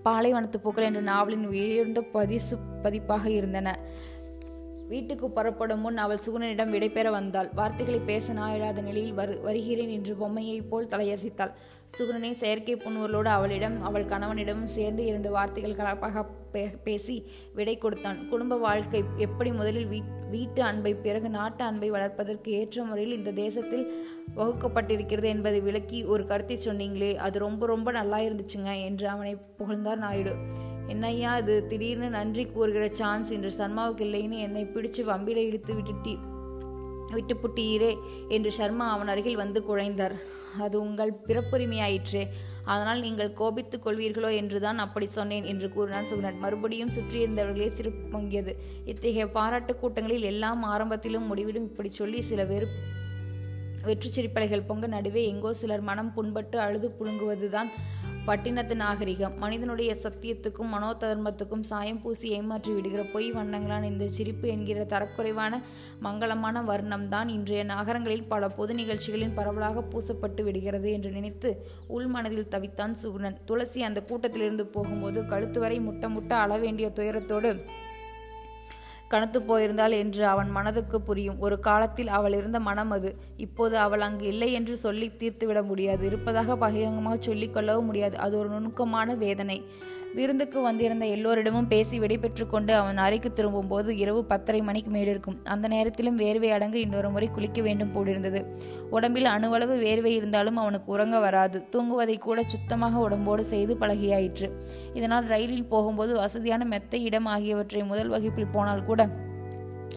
பாலைவனத்து 0.05 0.59
பூக்கள் 0.63 0.87
என்ற 0.87 1.01
நாவலின் 1.01 1.47
உயர்ந்த 1.51 2.01
பரிசு 2.15 2.55
பதிப்பாக 2.85 3.25
இருந்தன. 3.31 3.69
வீட்டுக்கு 4.89 5.27
புறப்படும் 5.31 5.81
முன் 5.81 5.97
அவள் 5.97 6.23
சுகுணனிடம் 6.25 6.73
விடைபெற 6.75 7.11
வந்தாள். 7.11 7.49
வார்த்தைகளை 7.55 8.01
பேச 8.11 8.33
நாயிடாத 8.33 8.83
நிலையில் 8.83 9.17
வரு 9.21 9.35
வருகிறேன் 9.47 9.93
என்று 9.97 10.13
பொம்மையைப் 10.15 10.69
போல் 10.71 10.91
தலையசித்தாள். 10.93 11.55
சுகுணனை 11.97 12.31
செயற்கை 12.43 12.75
புண்ணுவலோடு 12.77 13.31
அவளிடம் 13.35 13.77
அவள் 13.89 14.11
கணவனிடமும் 14.13 14.75
சேர்ந்து 14.77 15.03
இரண்டு 15.05 15.31
வார்த்தைகள் 15.31 15.79
கலப்பாக 15.81 16.25
பேசி 16.87 17.17
விடை 17.55 17.75
கொடுத்தான். 17.79 18.21
குடும்ப 18.29 18.57
வாழ்க்கை 18.67 19.01
எப்படி 19.17 19.51
முதலில் 19.53 19.91
வீட்டு 20.35 20.61
அன்பை 20.63 20.93
பிறகு 21.05 21.29
நாட்டு 21.29 21.63
அன்பை 21.65 21.91
வளர்ப்பதற்கு 21.97 22.51
ஏற்ற 22.61 22.85
முறையில் 22.85 23.17
இந்த 23.17 23.35
தேசத்தில் 23.43 23.85
வகுக்கப்பட்டிருக்கிறது 24.37 25.29
என்பதை 25.35 25.61
விளக்கி 25.61 26.01
ஒரு 26.05 26.25
கருத்தை 26.27 26.59
சொன்னீங்களே 26.65 27.13
அது 27.27 27.39
ரொம்ப 27.47 27.67
ரொம்ப 27.67 27.91
நல்லா 27.93 28.21
இருந்துச்சுங்க 28.29 28.73
என்று 28.89 29.09
அவனை 29.09 29.35
புகழ்ந்தார் 29.61 30.05
நாயுடு. 30.07 30.35
என்னையா 30.89 31.33
அது 31.33 31.67
திடீர்னு 31.67 32.11
நன்றி 32.11 32.47
கூறுகிற 32.47 32.89
சான்ஸ் 32.89 33.31
இன்று 33.31 33.53
சர்மாவுக்கு 33.53 34.05
இல்லைன்னு 34.05 34.39
என்னை 34.39 34.65
பிடிச்சு 34.65 35.05
வம்பில 35.05 35.37
இழுத்து 35.37 35.75
விட்டுட்டி 35.75 36.15
விட்டு 37.13 37.99
என்று 38.29 38.53
சர்மா 38.53 38.91
அவன் 38.91 39.09
அருகில் 39.09 39.37
வந்து 39.37 39.61
குழைந்தார். 39.61 40.15
அது 40.59 40.81
உங்கள் 40.81 41.13
பிறப்புரிமையாயிற்றே. 41.27 42.27
அதனால் 42.65 43.01
நீங்கள் 43.01 43.33
கோபித்துக் 43.33 43.87
கொள்வீர்களோ 43.87 44.35
என்றுதான் 44.37 44.79
அப்படி 44.79 45.07
சொன்னேன் 45.07 45.45
என்று 45.45 45.69
கூறினான் 45.71 46.05
சுகுணன். 46.05 46.39
மறுபடியும் 46.39 46.91
சுற்றியிருந்தவர்களே 46.91 47.73
சிரிப்பு 47.73 48.19
பொங்கியது 48.19 48.55
இத்தகைய 48.85 49.31
பாராட்டு 49.31 49.79
கூட்டங்களில் 49.79 50.23
எல்லாம் 50.23 50.63
ஆரம்பத்திலும் 50.63 51.27
முடிவிலும் 51.27 51.65
இப்படி 51.65 51.89
சொல்லி 51.89 52.23
சில 52.23 52.45
வெறு 52.45 52.69
வெற்றி 53.83 54.09
சிரிப்பலைகள் 54.09 54.67
பொங்க 54.67 54.87
நடுவே 54.87 55.25
எங்கோ 55.25 55.53
சிலர் 55.53 55.81
மனம் 55.81 56.13
புண்பட்டு 56.17 56.57
அழுது 56.57 56.95
புழுங்குவதுதான் 56.99 57.69
பட்டினத்து 58.27 58.75
நாகரிகம். 58.75 59.35
மனிதனுடைய 59.39 59.97
சத்தியத்துக்கும் 60.03 60.73
மனோதர்மத்துக்கும் 60.75 61.61
சாயம் 61.61 62.01
பூசி 62.03 62.29
ஏமாற்றி 62.29 62.73
விடுகிற 62.73 63.03
பொய் 63.13 63.29
வண்ணங்களான 63.33 63.87
இந்த 63.87 64.09
சிரிப்பு 64.09 64.49
என்கிற 64.49 64.85
தரக்குறைவான 64.85 65.61
மங்களமான 66.03 66.65
வர்ணம் 66.65 67.09
தான் 67.09 67.29
இன்றைய 67.29 67.65
நகரங்களில் 67.65 68.27
பல 68.27 68.49
பொது 68.49 68.75
நிகழ்ச்சிகளின் 68.75 69.35
பரவலாக 69.35 69.81
பூசப்பட்டு 69.83 70.45
விடுகிறது 70.45 70.93
என்று 70.93 71.11
நினைத்து 71.11 71.53
உள்மனதில் 71.89 72.49
தவித்தான் 72.49 72.97
சுகுணன் 73.03 73.41
துளசி 73.45 73.83
அந்த 73.83 74.03
கூட்டத்திலிருந்து 74.09 74.67
போகும்போது 74.67 75.27
கழுத்து 75.27 75.61
வரை 75.61 75.79
முட்ட 75.81 76.09
முட்ட 76.09 76.35
அளவேண்டிய 76.37 76.89
துயரத்தோடு 76.93 77.53
கனத்து 79.09 79.41
போயிருந்தாள் 79.41 79.91
என்று 79.91 80.27
அவன் 80.27 80.51
மனதுக்கு 80.51 81.01
புரியும். 81.01 81.41
ஒரு 81.41 81.61
காலத்தில் 81.61 82.09
அவள் 82.09 82.33
இருந்த 82.33 82.61
மனம் 82.61 82.91
அது. 82.91 83.17
இப்போது 83.37 83.79
அவள் 83.79 84.01
அங்கு 84.01 84.27
இல்லை 84.27 84.53
என்று 84.53 84.77
சொல்லி 84.77 85.11
தீர்த்துவிட 85.19 85.63
முடியாது. 85.63 86.07
இருப்பதாக 86.07 86.57
பகிரங்கமாக 86.57 87.17
சொல்லிக்கொள்ளவும் 87.17 87.85
முடியாது. 87.85 88.19
அது 88.19 88.39
ஒரு 88.39 88.49
நுணுக்கமான 88.49 89.15
வேதனை. 89.15 89.65
விருந்துக்கு 90.17 90.61
வந்திருந்த 90.61 91.07
எல்லோரிடமும் 91.07 91.69
பேசி 91.69 92.01
விடைபெற்று 92.01 92.47
கொண்டு 92.47 92.75
அவன் 92.75 92.97
அறைக்கு 92.97 93.33
திரும்பும் 93.33 93.69
போது 93.69 93.97
இரவு 93.97 94.25
பத்தரை 94.25 94.61
மணிக்கு 94.61 94.91
மேலிருக்கும் 94.91 95.45
அந்த 95.45 95.69
நேரத்திலும் 95.69 96.19
வேர்வை 96.19 96.51
அடங்கு 96.51 96.81
இன்னொரு 96.81 97.11
முறை 97.11 97.29
குளிக்க 97.29 97.63
வேண்டும் 97.63 97.93
போலிருந்தது. 97.93 98.41
உடம்பில் 98.91 99.25
அணுவளவு 99.25 99.75
வேர்வை 99.87 100.13
இருந்தாலும் 100.19 100.57
அவனுக்கு 100.57 100.93
உறங்க 100.93 101.19
வராது. 101.19 101.65
தூங்குவதை 101.73 102.19
கூட 102.19 102.43
சுத்தமாக 102.47 102.99
உடம்போடு 102.99 103.45
செய்து 103.45 103.77
பழகியாயிற்று. 103.81 104.49
இதனால் 104.95 105.25
ரயிலில் 105.25 105.69
போகும்போது 105.69 106.15
வசதியான 106.15 106.65
மெத்த 106.65 106.97
இடம் 106.97 107.27
ஆகியவற்றை 107.27 107.85
முதல் 107.85 108.09
வகுப்பில் 108.09 108.53
போனால் 108.53 108.85
கூட 108.85 109.03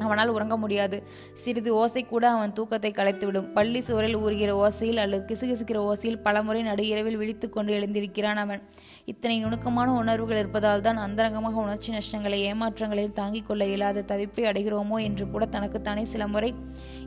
அவனால் 0.05 0.33
உறங்க 0.37 0.57
முடியாது. 0.57 0.97
சிறிது 1.43 1.71
ஓசை 1.81 2.03
கூட 2.05 2.25
அவன் 2.35 2.53
தூக்கத்தை 2.53 2.91
கலைத்துவிடும். 2.91 3.47
பள்ளி 3.53 3.81
சுவரில் 3.81 4.17
ஊறுகிற 4.23 4.51
ஓசையில் 4.65 5.01
அல்லது 5.03 5.23
கிசுகிசுக்கிற 5.29 5.79
ஓசையில் 5.91 6.21
பலமுறை 6.21 6.61
நடு 6.61 6.85
இரவில் 6.87 7.19
விழித்து 7.21 7.49
கொண்டு 7.49 7.73
எழுந்திருக்கிறான் 7.79 8.41
அவன். 8.45 8.61
இத்தனை 9.05 9.37
நுணுக்கமான 9.39 9.89
உணர்வுகள் 9.93 10.41
இருப்பதால் 10.43 10.81
தான் 10.81 10.97
அந்தரங்கமாக 10.97 11.59
உணர்ச்சி 11.65 11.91
நஷ்டங்களை 11.91 12.39
ஏமாற்றங்களையும் 12.51 13.17
தாங்கிக் 13.21 13.47
கொள்ள 13.47 13.65
இயலாத 13.65 14.05
தவிப்பை 14.13 14.45
அடைகிறோமோ 14.51 14.99
என்று 15.01 15.25
கூட 15.31 15.45
தனக்குத்தானே 15.45 16.05
சில 16.13 16.27
முறை 16.27 16.51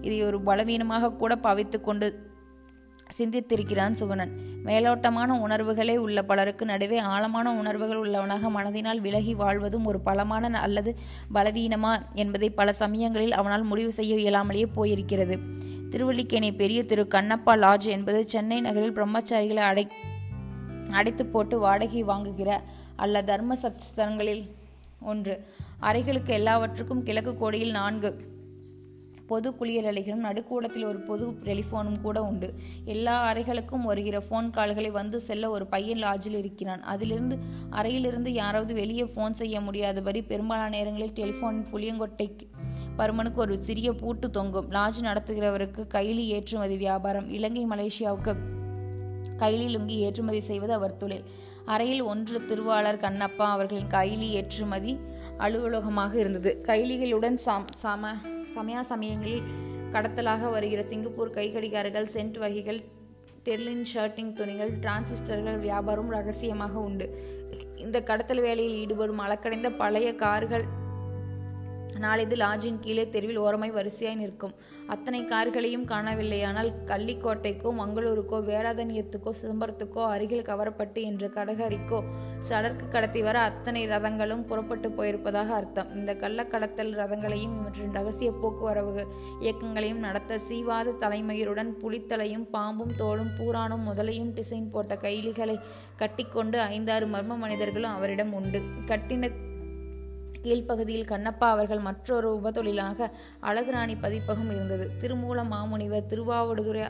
இதை 0.01 0.19
ஒரு 0.23 0.41
பலவீனமாக 0.43 1.15
கூட 1.23 1.33
பாவித்து 1.37 1.81
கொண்டு 1.81 2.09
சிந்தித்திருக்கிறான் 3.19 3.95
சுகுணன். 4.01 4.31
மேலோட்டமான 4.65 5.41
உணர்வுகளே 5.41 5.97
உள்ள 5.97 6.23
பலருக்கு 6.23 6.65
நடுவே 6.65 6.99
ஆழமான 6.99 7.55
உணர்வுகள் 7.55 7.97
உள்ளவனாக 7.97 8.51
மனதினால் 8.51 8.99
விலகி 8.99 9.35
வாழ்வதும் 9.35 9.85
ஒரு 9.85 10.01
பலமான 10.01 10.61
அல்லது 10.61 10.97
பலவீனமா 11.35 11.99
என்பதை 12.13 12.51
பல 12.51 12.73
சமயங்களில் 12.73 13.33
அவனால் 13.33 13.63
முடிவு 13.63 13.93
செய்ய 13.93 14.15
இயலாமலேயே 14.15 14.67
போயிருக்கிறது. 14.77 15.39
திருவள்ளிக்கேணி 15.91 16.57
பெரிய 16.57 16.85
திரு 16.85 17.07
கண்ணப்பா 17.11 17.57
லாட்ஜ் 17.57 17.87
என்பது 17.87 18.29
சென்னை 18.29 18.61
நகரில் 18.61 18.97
பிரம்மச்சாரிகளை 18.97 19.55
அடை 19.55 19.89
அடைத்து 20.91 21.27
போட்டு 21.27 21.59
வாடகை 21.59 22.03
வாங்குகிற 22.03 22.63
அல்ல 22.97 23.23
தர்ம 23.23 23.55
சத்ஸ்தலங்களில் 23.55 24.51
ஒன்று. 25.01 25.47
அறைகளுக்கு 25.81 26.33
எல்லாவற்றுக்கும் 26.33 27.03
கிழக்கு 27.03 27.37
கோடியில் 27.37 27.71
நான்கு. 27.71 28.32
பொது 29.33 29.51
குளியலறைகளும் 29.61 30.27
நடுக்கூடத்தில் 30.27 30.87
ஒரு 30.91 31.01
பொது 31.09 31.27
டெலிஃபோனும் 31.47 32.01
கூட 32.07 32.19
உண்டு. 32.31 32.49
எல்லா 32.95 33.17
அறைகளுக்கும் 33.31 33.89
வருகிற 33.91 34.17
ஃபோன் 34.29 34.49
கால்களை 34.57 34.91
வந்து 35.01 35.21
செல்ல 35.29 35.51
ஒரு 35.57 35.67
பையன் 35.75 36.03
லாட்ஜில் 36.05 36.39
இருக்கிறான். 36.43 36.83
அதிலிருந்து 36.95 37.37
அறையிலிருந்து 37.71 38.33
யாராவது 38.43 38.75
வெளியே 38.81 39.07
ஃபோன் 39.13 39.39
செய்ய 39.41 39.61
முடியாதபடி 39.61 40.23
பெரும்பாலான 40.33 40.73
நேரங்களில் 40.77 41.17
டெலிஃபோன் 41.21 41.61
புளியங்கொட்டை 41.73 42.29
பருமனுக்கு 42.99 43.41
ஒரு 43.45 43.55
சிறிய 43.67 43.89
பூட்டு 44.01 44.27
தொங்கும். 44.31 44.69
லாட்ஜ் 44.77 44.99
நடத்துகிறவருக்கு 45.09 45.83
கைலி 45.95 46.25
ஏற்றுமதி 46.37 46.77
வியாபாரம் 46.77 47.29
இலங்கை 47.37 47.65
மலேசியாவுக்கு 47.71 48.33
கைலி 49.43 49.69
லுங்கி 49.75 49.97
ஏற்றுமதி 50.07 50.41
செய்வது 50.51 50.73
அவர் 50.79 51.01
தொழில். 51.03 51.25
அறையில் 51.75 52.03
ஒன்று 52.13 52.39
திருவாளர் 52.45 53.03
கண்ணப்பா 53.05 53.47
அவர்களின் 53.55 53.91
கைலி 53.97 54.29
ஏற்றுமதி 54.39 54.93
அலுவலகமாக 55.45 56.13
இருந்தது. 56.23 56.51
கைலிகளுடன் 56.69 57.39
சாம் 57.47 57.69
சம 57.83 58.13
சமயா 58.57 58.81
சமயங்களில் 58.81 59.47
கடத்தலாக 59.93 60.51
வருகிற 60.51 60.83
சிங்கப்பூர் 60.83 61.31
கைகடிகாரர்கள் 61.31 62.13
சென்ட் 62.13 62.39
வகைகள் 62.39 62.81
டெர்லின் 63.45 63.85
ஷர்ட்டிங் 63.95 64.33
துணிகள் 64.33 64.73
டிரான்சிஸ்டர்கள் 64.79 65.59
வியாபாரம் 65.59 66.11
ரகசியமாக 66.11 66.79
உண்டு. 66.79 67.07
இந்த 67.77 68.03
கடத்தல் 68.03 68.41
வேலையில் 68.41 68.77
ஈடுபடும் 68.77 69.19
அளக்கடைந்த 69.19 69.71
பழைய 69.77 70.15
கார்கள் 70.15 70.65
நாளிது 72.05 72.37
லாட்ஜின் 72.43 72.83
கீழே 72.85 73.05
தெருவில் 73.15 73.41
ஓரமாய் 73.45 73.75
வரிசையாய் 73.77 74.21
நிற்கும். 74.21 74.55
அத்தனை 74.93 75.21
கார்களையும் 75.25 75.85
காணவில்லையானால் 75.91 76.71
கள்ளிக்கோட்டைக்கோ 76.91 77.69
மங்களூருக்கோ 77.81 78.39
வேளாதனியத்துக்கோ 78.49 79.31
சிதம்பரத்துக்கோ 79.41 80.03
அருகில் 80.15 80.47
கவரப்பட்டு 80.49 81.01
என்ற 81.11 81.29
கடகரிக்கோ 81.37 81.99
சடற்கு 82.49 82.87
கடத்தி 82.89 83.21
வர 83.23 83.37
அத்தனை 83.51 83.83
ரதங்களும் 83.89 84.45
புறப்பட்டு 84.51 84.89
போயிருப்பதாக 84.89 85.53
அர்த்தம். 85.61 85.93
இந்த 85.95 86.15
கள்ளக்கடத்தல் 86.23 86.93
ரதங்களையும் 87.01 87.55
இவற்றின் 87.61 87.97
ரகசிய 87.99 88.31
போக்குவரவு 88.43 89.05
இயக்கங்களையும் 89.45 90.03
நடத்த 90.07 90.41
சீவாத 90.49 90.97
தலைமயிருடன் 91.05 91.73
புலித்தலையும் 91.85 92.47
பாம்பும் 92.57 92.95
தோளும் 93.03 93.33
பூரானும் 93.39 93.87
முதலையும் 93.91 94.35
டிசைன் 94.41 94.69
போட்ட 94.75 94.97
கைலிகளை 95.07 95.57
கட்டிக்கொண்டு 96.03 96.61
ஐந்தாறு 96.75 97.07
மர்ம 97.07 97.39
மனிதர்களும் 97.45 97.97
அவரிடம் 97.99 98.35
உண்டு. 98.41 98.61
கட்டின 98.93 99.31
கீழ்ப்பகுதியில் 100.45 101.11
கண்ணப்பா 101.13 101.49
அவர்கள் 101.51 101.87
மற்றொரு 101.89 102.29
உபதொழிலாக 102.41 103.09
அழகுராணி 103.51 103.97
பதிப்பகம் 104.05 104.53
இருந்தது. 104.57 104.87
திருமூல 105.03 105.45
மாமுனிவர் 105.55 106.11
திருவாவடுதுறை 106.13 106.85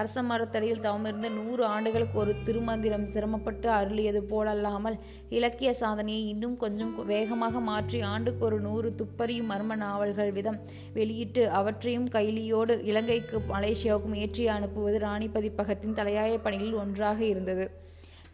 அரச 0.00 0.22
மரத்தடியில் 0.22 0.82
தவமிருந்து 0.84 1.28
நூறு 1.30 1.62
ஆண்டுகளுக்கு 1.64 2.16
ஒரு 2.18 2.32
திருமந்திரம் 2.44 3.04
சிரமப்பட்டு 3.06 3.68
அருளியது 3.70 4.20
போலல்லாமல் 4.30 4.96
இலக்கிய 5.28 5.70
சாதனையை 5.72 6.22
இன்னும் 6.28 6.56
கொஞ்சம் 6.56 6.94
வேகமாக 7.06 7.60
மாற்றி 7.60 8.00
ஆண்டுக்கு 8.12 8.44
ஒரு 8.44 8.60
நூறு 8.60 8.90
துப்பறியும் 9.00 9.50
மர்ம 9.52 9.76
நாவல்கள் 9.76 10.32
விதம் 10.32 10.58
வெளியிட்டு 10.94 11.44
அவற்றையும் 11.50 12.08
கைலியோடு 12.08 12.76
இலங்கைக்கு 12.82 13.38
மலேசியாவுக்கும் 13.52 14.18
ஏற்றி 14.22 14.46
அனுப்புவது 14.48 14.98
ராணி 14.98 15.28
பதிப்பகத்தின் 15.28 15.98
தலையாய 16.00 16.38
பணிகளில் 16.38 16.80
ஒன்றாக 16.84 17.20
இருந்தது. 17.24 17.66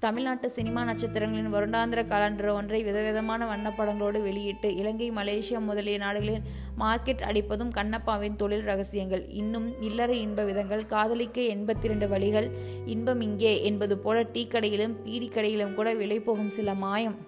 தமிழ்நாட்டு 0.02 0.50
சினிமா 0.50 0.84
நட்சத்திரங்களின் 0.84 1.54
வருடாந்திர 1.54 2.00
காலண்டர் 2.08 2.50
ஒன்றை 2.52 2.82
விதவிதமான 2.82 3.46
வண்ணப்படங்களோடு 3.46 4.18
வெளியிட்டு 4.22 4.68
இலங்கை 4.76 5.11
மலேசியா 5.11 5.58
முதலிய 5.58 5.98
நாடுகளின் 5.98 6.44
மார்க்கெட் 6.78 7.24
அடிப்பதும் 7.28 7.72
கண்ணப்பாவின் 7.76 8.37
தொழில் 8.37 8.62
ரகசியங்கள். 8.62 9.24
இன்னும் 9.40 9.66
இல்லற 9.80 10.12
இன்ப 10.12 10.44
விதங்கள் 10.44 10.87
காதலிக்க 10.87 11.40
எண்பத்தி 11.54 11.84
இரண்டு 11.84 12.08
வழிகள் 12.08 12.48
இன்பம் 12.84 13.20
இங்கே 13.20 13.52
என்பது 13.62 13.98
போல 13.98 14.22
டீ 14.22 14.44
கடையிலும் 14.46 14.96
பீடி 15.02 15.28
கடையிலும் 15.28 15.74
கூட 15.74 15.94
விலை 15.94 16.20
போகும் 16.20 16.50
சில 16.50 16.74
மாயம் 16.74 17.18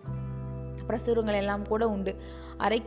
பிரசுரங்கள் 0.86 1.40
எல்லாம் 1.42 1.66
கூட 1.66 1.88
உண்டு. 1.88 2.14
அரை 2.56 2.82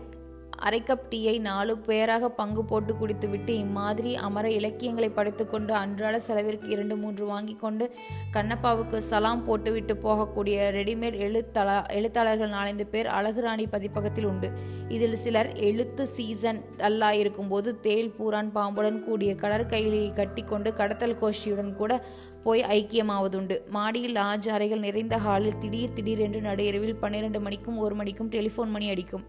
அரை 0.58 0.84
கப் 0.84 1.08
டீயை 1.10 1.40
நாலு 1.40 1.78
பேராக 1.78 2.30
பங்கு 2.30 2.66
போட்டு 2.66 2.96
குடித்துவிட்டு 2.96 3.58
இம்மாதிரி 3.58 4.16
அமர 4.16 4.50
இலக்கியங்களை 4.50 5.10
படித்துக்கொண்டு 5.10 5.74
அன்றாட 5.74 6.20
செலவிற்கு 6.20 6.70
இரண்டு 6.70 6.96
மூன்று 6.96 7.26
வாங்கி 7.26 7.56
கொண்டு 7.56 7.92
கண்ணப்பாவுக்கு 8.34 8.98
சலாம் 8.98 9.44
போட்டுவிட்டு 9.44 9.94
போகக்கூடிய 9.94 10.72
ரெடிமேட் 10.72 11.16
எழுத்தள 11.16 11.86
எழுத்தாளர்கள் 11.88 12.50
நாலந்து 12.50 12.88
பேர் 12.88 13.08
அழகுராணி 13.08 13.68
பதிப்பகத்தில் 13.72 14.26
உண்டு. 14.26 14.52
இதில் 14.88 15.16
சிலர் 15.16 15.56
எழுத்து 15.56 16.08
சீசன் 16.08 16.62
அல்லா 16.78 17.12
இருக்கும்போது 17.12 17.80
தேல் 17.80 18.14
பூரான் 18.20 18.52
பாம்புடன் 18.52 19.04
கூடிய 19.04 19.34
கடற்கையிலையை 19.34 20.14
கட்டிக்கொண்டு 20.14 20.74
கடத்தல் 20.74 21.18
கோஷியுடன் 21.22 21.76
கூட 21.76 22.04
போய் 22.46 22.62
ஐக்கியமாவதுண்டு. 22.78 23.56
மாடியில் 23.76 24.16
லாஜ் 24.16 24.48
அறைகள் 24.56 24.84
நிறைந்த 24.86 25.18
ஹாலில் 25.26 25.60
திடீர் 25.64 25.94
திடீர் 25.98 26.24
என்று 26.26 26.40
நடுஇரவில் 26.42 27.00
பன்னிரண்டு 27.04 27.40
மணிக்கும் 27.46 27.78
ஒரு 27.86 27.96
மணிக்கும் 27.96 28.32
டெலிஃபோன் 28.36 28.74
மணி 28.76 28.88
அடிக்கும். 28.94 29.24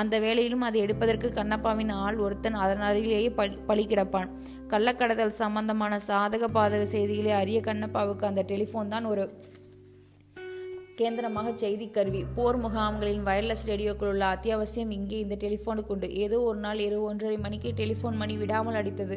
அந்த 0.00 0.14
வேளையிலும் 0.24 0.64
அதை 0.68 0.80
எடுப்பதற்கு 0.86 1.28
கண்ணப்பாவின் 1.34 1.92
ஆள் 2.04 2.18
ஒருத்தன் 2.24 2.58
அதன் 2.64 2.84
அருகிலேயே 2.88 3.30
பழி 3.68 3.86
கிடப்பான். 3.86 4.30
கள்ளக்கடத்தல் 4.72 5.40
சம்பந்தமான 5.42 6.00
சாதக 6.08 6.44
பாதக 6.56 6.82
செய்திகளை 6.94 7.32
அறிய 7.42 7.60
கண்ணப்பாவுக்கு 7.68 8.26
அந்த 8.30 8.44
டெலிஃபோன் 8.52 8.92
தான் 8.94 9.08
ஒரு 9.12 9.24
கேந்திரமாக 10.98 11.48
செய்தி 11.62 11.86
கருவி 11.96 12.20
போர் 12.36 12.58
முகாம்களின் 12.62 13.24
வயர்லெஸ் 13.26 13.64
ரேடியோக்கள் 13.70 14.10
உள்ள 14.12 14.24
அத்தியாவசியம் 14.34 14.92
இங்கே 14.96 15.16
இந்த 15.24 15.36
டெலிஃபோனுக்கு 15.42 15.92
உண்டு. 15.94 16.08
ஏதோ 16.24 16.36
ஒரு 16.40 16.58
நாள் 16.58 16.80
இரவு 16.84 17.02
ஒன்றரை 17.08 17.38
மணிக்கு 17.38 17.70
டெலிஃபோன் 17.80 18.16
மணி 18.20 18.34
விடாமல் 18.42 18.78
அடித்தது. 18.80 19.16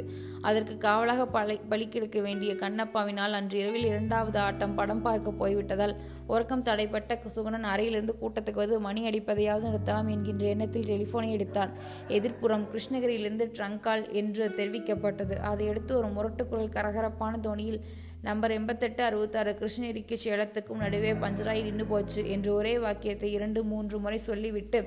அதற்கு 0.50 0.74
காவலாக 0.86 1.28
பலி 1.36 1.56
பலிக்கெடுக்க 1.74 2.22
வேண்டிய 2.26 2.54
கண்ணப்பாவினால் 2.64 3.38
அன்று 3.40 3.58
இரவில் 3.62 3.88
இரண்டாவது 3.92 4.40
ஆட்டம் 4.48 4.76
படம் 4.80 5.04
பார்க்க 5.06 5.34
போய்விட்டதால் 5.42 5.96
உறக்கம் 6.34 6.66
தடைப்பட்ட 6.70 7.20
சுகுணன் 7.36 7.70
அறையிலிருந்து 7.74 8.16
கூட்டத்துக்கு 8.24 8.64
வந்து 8.64 8.80
மணி 8.88 9.04
அடிப்பதையாவது 9.12 9.66
நிறுத்தலாம் 9.70 10.12
என்கின்ற 10.16 10.46
எண்ணத்தில் 10.56 10.90
டெலிஃபோனை 10.92 11.32
எடுத்தான். 11.38 11.74
எதிர்ப்புறம் 12.18 12.68
கிருஷ்ணகிரியிலிருந்து 12.74 13.48
ட்ரங்கால் 13.58 14.06
என்று 14.22 14.46
தெரிவிக்கப்பட்டது. 14.60 15.38
அதை 15.52 15.66
எடுத்து 15.74 15.94
ஒரு 16.02 16.10
முரட்டுக்குரல் 16.18 16.76
கரகரப்பான 16.78 17.34
தோணியில் 17.48 17.82
நம்பர் 18.24 18.52
எண்பத்தெட்டு 18.52 19.02
அறுபத்தாறு 19.04 19.52
கிருஷ்ணகிரிக்கு 19.54 20.16
சேலத்துக்கும் 20.24 20.82
நடுவே 20.82 21.12
பஞ்சராய் 21.14 21.62
நின்று 21.62 21.86
போச்சு 21.86 22.22
என்று 22.30 22.50
ஒரே 22.54 22.74
வாக்கியத்தை 22.78 23.30
இரண்டு 23.32 23.62
மூன்று 23.64 24.00
முறை 24.00 24.20
சொல்லிவிட்டு 24.22 24.80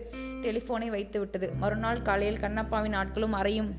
டெலிஃபோனை 0.43 0.89
வைத்து 0.89 1.21
விட்டது 1.21 1.49
மறுநாள் 1.55 2.03
காலையில் 2.03 2.43
கண்ணப்பாவின் 2.43 2.99
ஆட்களும் 2.99 3.39
அறையும் 3.39 3.71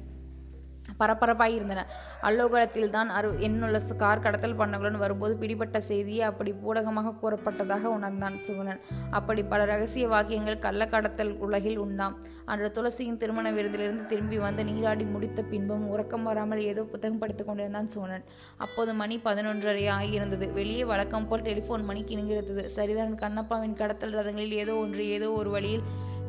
பரபரப்பாக 0.97 1.51
இருந்தன. 1.51 1.85
அல்லோகலத்தில் 2.21 2.89
தான் 2.89 3.09
அரு 3.09 3.29
என்னுள்ள 3.39 3.79
கார் 3.97 4.21
கடத்தல் 4.21 4.57
பண்ணங்களுடன் 4.57 4.97
வரும்போது 4.97 5.37
பிடிபட்ட 5.37 5.81
செய்தியை 5.81 6.21
அப்படி 6.21 6.53
ஊடகமாக 6.63 7.15
கூறப்பட்டதாக 7.21 7.83
உணர்ந்தான் 7.97 8.37
சுகுணன். 8.47 8.81
அப்படி 9.11 9.43
பல 9.43 9.65
ரகசிய 9.65 10.07
வாக்கியங்கள் 10.07 10.63
கள்ளக்கடத்தல் 10.65 11.33
உலகில் 11.37 11.77
உண்டாம். 11.77 12.15
அன்று 12.45 12.69
துளசியின் 12.77 13.17
திருமண 13.17 13.51
விருந்திலிருந்து 13.51 14.05
திரும்பி 14.05 14.37
வந்து 14.37 14.63
நீராடி 14.63 15.05
முடித்த 15.05 15.43
பின்பும் 15.43 15.85
உறக்கம் 15.87 16.23
வராமல் 16.23 16.61
ஏதோ 16.61 16.83
புத்தகம் 16.83 17.19
படித்துக் 17.19 17.47
கொண்டிருந்தான் 17.47 17.91
சுகுணன். 17.95 18.25
அப்போது 18.57 18.93
மணி 18.93 19.17
பதினொன்றரை 19.25 19.85
ஆகியிருந்தது. 19.97 20.51
வெளியே 20.53 20.83
வழக்கம் 20.83 21.27
போல் 21.27 21.41
டெலிஃபோன் 21.41 21.85
மணி 21.85 22.03
கிணுங்கிருந்தது 22.03 22.65
சரிதான் 22.77 23.19
கண்ணப்பாவின் 23.23 23.79
கடத்தல் 23.81 24.17
ரதங்களில் 24.19 24.57
ஏதோ 24.63 24.75
ஒன்று 24.75 25.05
ஏதோ 25.09 25.29
ஒரு 25.31 25.49
வழியில் 25.49 25.85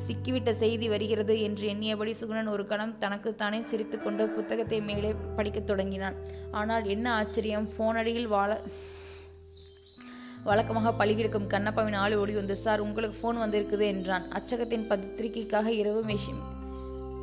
சிக்கிவிட்ட 0.07 0.51
செய்தி 0.55 0.89
வருகிறது 0.89 1.35
என்று 1.41 1.65
எண்ணியபடி 1.73 2.13
சுகுணன் 2.21 2.51
ஒரு 2.55 2.65
கணம் 2.67 2.95
தனக்குத்தானே 2.99 3.61
சிரித்துக்கொண்டு 3.71 4.25
புத்தகத்தை 4.29 4.81
மேலே 4.81 5.13
படிக்கத் 5.37 5.67
தொடங்கினான். 5.67 6.17
ஆனால் 6.51 6.85
என்ன 6.85 7.07
ஆச்சரியம்? 7.15 7.69
போனடியில் 7.79 8.33
வாழ 8.35 8.61
வழக்கமாக 10.45 10.91
பழிகெடுக்கும் 10.99 11.51
கண்ணப்பாவின் 11.53 11.97
ஆள் 11.97 12.17
ஓடி 12.17 12.33
வந்து 12.33 12.57
சார் 12.57 12.81
உங்களுக்கு 12.81 13.17
ஃபோன் 13.21 13.39
வந்திருக்குது 13.43 13.87
என்றான். 13.87 14.27
அச்சகத்தின் 14.31 14.89
பத்திரிகைக்காக 14.91 15.69
இரவு 15.83 16.03
மெஷின் 16.11 16.43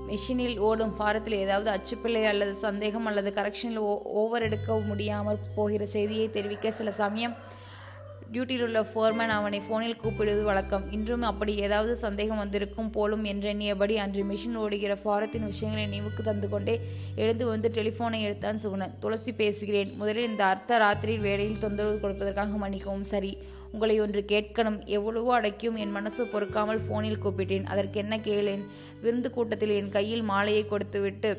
மெஷினில் 0.07 0.57
ஓடும் 0.67 0.95
பாரத்தில் 0.97 1.41
ஏதாவது 1.43 1.69
அச்சுப்பிள்ளை 1.71 2.23
அல்லது 2.23 2.53
சந்தேகம் 2.63 3.05
அல்லது 3.05 3.29
கரெக்ஷனில் 3.35 3.81
ஓவர் 4.21 4.45
எடுக்க 4.47 4.79
முடியாமல் 4.89 5.39
போகிற 5.55 5.85
செய்தியை 5.85 6.25
தெரிவிக்க 6.29 6.71
சில 6.71 6.91
சமயம் 6.91 7.35
டியூட்டியில் 8.33 8.63
உள்ள 8.63 8.81
ஃபோர்மேன் 8.81 9.31
அவனை 9.37 9.61
ஃபோனில் 9.69 9.97
கூப்பிடுவது 10.01 10.43
வழக்கம். 10.43 10.91
இன்றும் 10.91 11.21
அப்படி 11.21 11.55
ஏதாவது 11.55 11.95
சந்தேகம் 11.95 12.37
வந்திருக்கும் 12.37 12.89
போலும் 12.89 13.23
என்றெண்ணியபடி 13.23 13.95
அன்று 13.95 14.23
மிஷின் 14.23 14.55
ஓடுகிற 14.55 14.95
ஃபாரத்தின் 14.95 15.45
விஷயங்களை 15.45 15.87
நினைவுக்கு 15.87 16.23
தந்து 16.23 16.49
கொண்டே 16.49 16.79
எழுந்து 17.15 17.45
வந்து 17.45 17.69
டெலிஃபோனை 17.69 18.21
எடுத்தான் 18.21 18.57
சுகுணன். 18.57 18.93
துளசி 18.99 19.31
பேசுகிறேன். 19.31 19.93
முதலில் 19.97 20.29
இந்த 20.29 20.45
அர்த்த 20.45 20.77
ராத்திரி 20.77 21.17
வேலையில் 21.17 21.57
தொந்தரவு 21.57 21.99
கொடுப்பதற்காக 21.99 22.57
மன்னிக்கவும். 22.57 23.03
சரி. 23.03 23.37
உங்களை 23.71 23.99
ஒன்று 23.99 24.25
கேட்கணும். 24.27 24.85
எவ்வளவோ 24.85 25.33
அடைக்கும் 25.33 25.75
என் 25.75 25.91
மனசு 25.91 26.25
பொறுக்காமல் 26.25 26.81
ஃபோனில் 26.89 27.21
கூப்பிட்டேன். 27.23 27.63
அதற்கு 27.63 27.99
என்ன 27.99 28.17
கேளேன்? 28.17 28.63
விருந்து 29.01 29.31
கூட்டத்தில் 29.31 29.69
என் 29.69 29.89
கையில் 29.89 30.21
மாலையை 30.21 30.65
கொடுத்துவிட்டு 30.65 31.31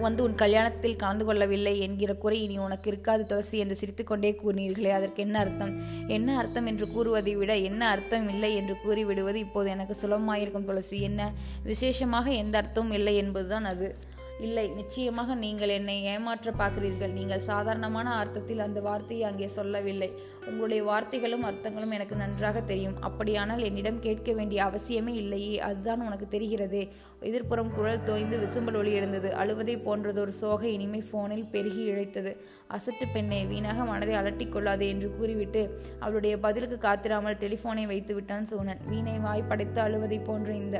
வந்து 0.00 0.22
உன் 0.22 0.34
கல்யாணத்தில் 0.34 0.96
கலந்து 0.96 1.24
கொள்ளவில்லை 1.24 1.80
என்கிற 1.80 2.14
குறை 2.14 2.42
இனி 2.42 2.58
உனக்கு 2.58 2.90
இருக்காது 2.90 3.26
துளசி 3.26 3.58
என்று 3.58 3.76
சிரித்துக்கொண்டே 3.76 4.38
கூறினீர்களே. 4.42 4.90
அதற்கு 4.90 5.22
என்ன 5.22 5.38
அர்த்தம்? 5.38 5.72
என்ன 6.06 6.36
அர்த்தம் 6.36 6.66
என்று 6.66 6.88
கூறுவதை 6.88 7.34
விட 7.34 7.56
என்ன 7.56 7.88
அர்த்தம் 7.88 8.28
இல்லை 8.28 8.56
என்று 8.56 8.76
கூறிவிடுவது 8.84 9.34
இப்போது 9.34 9.70
எனக்கு 9.70 9.96
சுலபமாயிருக்கும் 10.02 10.64
துளசி. 10.64 11.00
என்ன? 11.00 11.32
விசேஷமாக 11.62 12.30
எந்த 12.30 12.62
அர்த்தமும் 12.62 12.92
இல்லை 12.92 13.16
என்பதுதான் 13.16 13.64
அது. 13.64 14.14
இல்லை 14.40 14.68
நிச்சயமாக 14.68 15.34
நீங்கள் 15.34 15.68
என்னை 15.68 16.02
ஏமாற்ற 16.02 16.52
பார்க்கிறீர்கள். 16.58 17.12
நீங்கள் 17.12 17.40
சாதாரணமான 17.40 18.14
அர்த்தத்தில் 18.14 18.58
அந்த 18.58 18.80
வார்த்தையை 18.80 19.28
அங்கே 19.28 19.46
சொல்லவில்லை. 19.46 20.12
உங்களுடைய 20.46 20.80
வார்த்தைகளும் 20.84 21.44
அர்த்தங்களும் 21.48 21.90
எனக்கு 21.90 22.16
நன்றாக 22.16 22.60
தெரியும். 22.60 22.96
அப்படியானால் 23.00 23.62
என்னிடம் 23.62 23.98
கேட்க 23.98 24.32
வேண்டிய 24.32 24.60
அவசியமே 24.64 25.14
இல்லையே 25.22 25.60
அதுதான் 25.60 26.04
உனக்கு 26.06 26.26
தெரிகிறதே. 26.38 26.82
எதிர்ப்புறம் 27.20 27.70
குரல் 27.74 28.02
தோய்ந்து 28.02 28.36
விசும்பல் 28.38 28.76
ஒளி 28.76 28.92
எழுந்தது. 28.92 29.28
அழுவதை 29.34 29.76
போன்றதொரு 29.86 30.32
சோகை 30.40 30.72
இனிமை 30.72 31.00
போனில் 31.10 31.44
பெருகி 31.44 31.84
இழைத்தது. 31.90 32.32
அசட்டு 32.70 33.06
பெண்ணே 33.12 33.44
வீணாக 33.44 33.84
மனதை 33.84 34.14
அலட்டிக் 34.14 34.52
கொள்ளாதே 34.52 34.88
என்று 34.88 35.10
கூறிவிட்டு 35.16 35.62
அவளுடைய 36.00 36.38
பதிலுக்கு 36.38 36.78
காத்திராமல் 36.88 37.40
டெலிஃபோனை 37.42 37.86
வைத்து 37.86 38.14
விட்டான் 38.14 38.44
சோனன். 38.44 38.82
வீணை 38.86 39.18
வாய்ப்படைத்து 39.18 39.80
அழுவதை 39.80 40.20
போன்ற 40.24 40.52
இந்த 40.52 40.78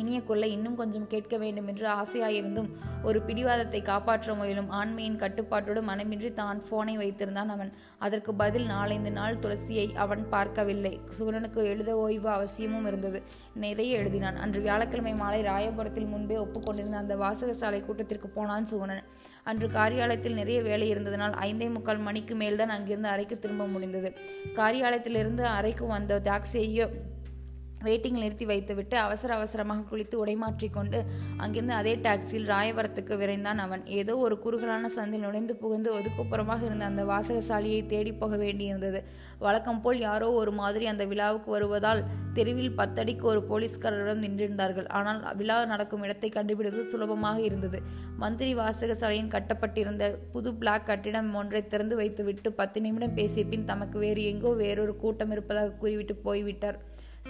இனிய 0.00 0.18
கொள்ள 0.22 0.44
இன்னும் 0.46 0.76
கொஞ்சம் 0.76 1.06
கேட்க 1.06 1.36
வேண்டும் 1.36 1.68
என்று 1.68 1.86
ஆசையாயிருந்தும் 2.00 2.68
ஒரு 3.02 3.18
பிடிவாதத்தை 3.22 3.80
காப்பாற்ற 3.82 4.34
முயலும் 4.34 4.70
ஆண்மையின் 4.70 5.18
கட்டுப்பாட்டோடு 5.22 5.80
மனமின்றி 5.88 6.30
தான் 6.34 6.62
போனை 6.68 6.94
வைத்திருந்தான் 6.98 7.50
அவன். 7.54 7.70
அதற்கு 7.98 8.34
பதில் 8.34 8.66
நாலைந்து 8.66 9.10
நாள் 9.10 9.40
துளசியை 9.42 9.86
அவன் 10.04 10.22
பார்க்கவில்லை. 10.28 10.92
சூரனுக்கு 11.10 11.60
எழுத 11.64 11.90
ஓய்வு 11.96 12.28
அவசியமும் 12.28 12.86
இருந்தது. 12.86 13.22
நிறைய 13.54 13.98
எழுதினான். 13.98 14.38
அன்று 14.44 14.60
வியாழக்கிழமை 14.60 15.14
மாலை 15.14 15.40
ராயபுரத்தில் 15.42 16.08
முன்பே 16.08 16.36
ஒப்புக்கொண்டிருந்த 16.36 16.96
அந்த 16.96 17.16
வாசகசாலை 17.16 17.80
கூட்டத்திற்கு 17.84 18.28
போனான் 18.28 18.68
சுகுணன். 18.70 19.04
அன்று 19.44 19.68
காரியாலயத்தில் 19.68 20.38
நிறைய 20.42 20.62
வேலை 20.62 20.88
இருந்ததனால் 20.94 21.34
ஐந்தே 21.48 21.68
முக்கால் 21.70 22.06
மணிக்கு 22.08 22.34
மேல்தான் 22.34 22.76
அங்கிருந்து 22.76 23.08
அறைக்கு 23.08 23.38
திரும்ப 23.38 23.66
முடிந்தது. 23.66 24.10
காரியாலயத்திலிருந்து 24.60 25.44
அறைக்கு 25.56 25.86
வந்த 25.86 26.22
டாக்ஸியையோ 26.24 26.88
வெயிட்டிங் 27.86 28.18
நிறுத்தி 28.22 28.46
வைத்துவிட்டு 28.50 28.96
அவசர 29.04 29.30
அவசரமாக 29.38 29.86
குளித்து 29.90 30.16
உடைமாற்றிக் 30.22 30.76
கொண்டு 30.76 30.98
அங்கிருந்து 31.44 31.74
அதே 31.80 31.94
டாக்ஸியில் 32.06 32.48
ராயவரத்துக்கு 32.54 33.14
விரைந்தான் 33.22 33.62
அவன். 33.64 33.82
ஏதோ 34.00 34.16
ஒரு 34.26 34.36
குறுகலான 34.44 34.90
சந்தில் 34.96 35.24
நுழைந்து 35.26 35.56
புகுந்து 35.62 35.90
ஒதுக்குப்புறமாக 35.98 36.64
இருந்த 36.68 36.84
அந்த 36.90 37.04
வாசகசாலியை 37.12 37.80
தேடி 37.94 38.12
போக 38.22 38.36
வேண்டியிருந்தது. 38.44 39.00
வழக்கம் 39.44 39.82
போல் 39.84 39.98
யாரோ 40.08 40.28
ஒரு 40.42 40.54
மாதிரி 40.60 40.86
அந்த 40.92 41.06
விழாவுக்கு 41.12 41.50
வருவதால் 41.56 42.02
தெருவில் 42.36 42.76
பத்தடிக்கு 42.78 43.24
ஒரு 43.32 43.40
போலீஸ்காரரிடம் 43.50 44.22
நின்றிருந்தார்கள். 44.24 44.88
ஆனால் 44.98 45.20
விழா 45.40 45.58
நடக்கும் 45.72 46.04
இடத்தை 46.06 46.28
கண்டுபிடிப்பது 46.36 46.84
சுலபமாக 46.92 47.38
இருந்தது. 47.48 47.78
மந்திரி 48.22 48.52
வாசகசாலையின் 48.60 49.32
கட்டப்பட்டிருந்த 49.34 50.04
புது 50.32 50.50
பிளாக் 50.60 50.88
கட்டிடம் 50.88 51.30
ஒன்றை 51.40 51.62
திறந்து 51.72 51.94
வைத்துவிட்டு 52.00 52.50
பத்து 52.60 52.80
நிமிடம் 52.86 53.16
பேசிய 53.18 53.44
பின் 53.52 53.68
தமக்கு 53.70 53.98
வேறு 54.04 54.22
எங்கோ 54.32 54.52
வேறொரு 54.62 54.94
கூட்டம் 55.04 55.32
இருப்பதாக 55.34 55.76
கூறிவிட்டு 55.82 56.16
போய்விட்டார். 56.26 56.78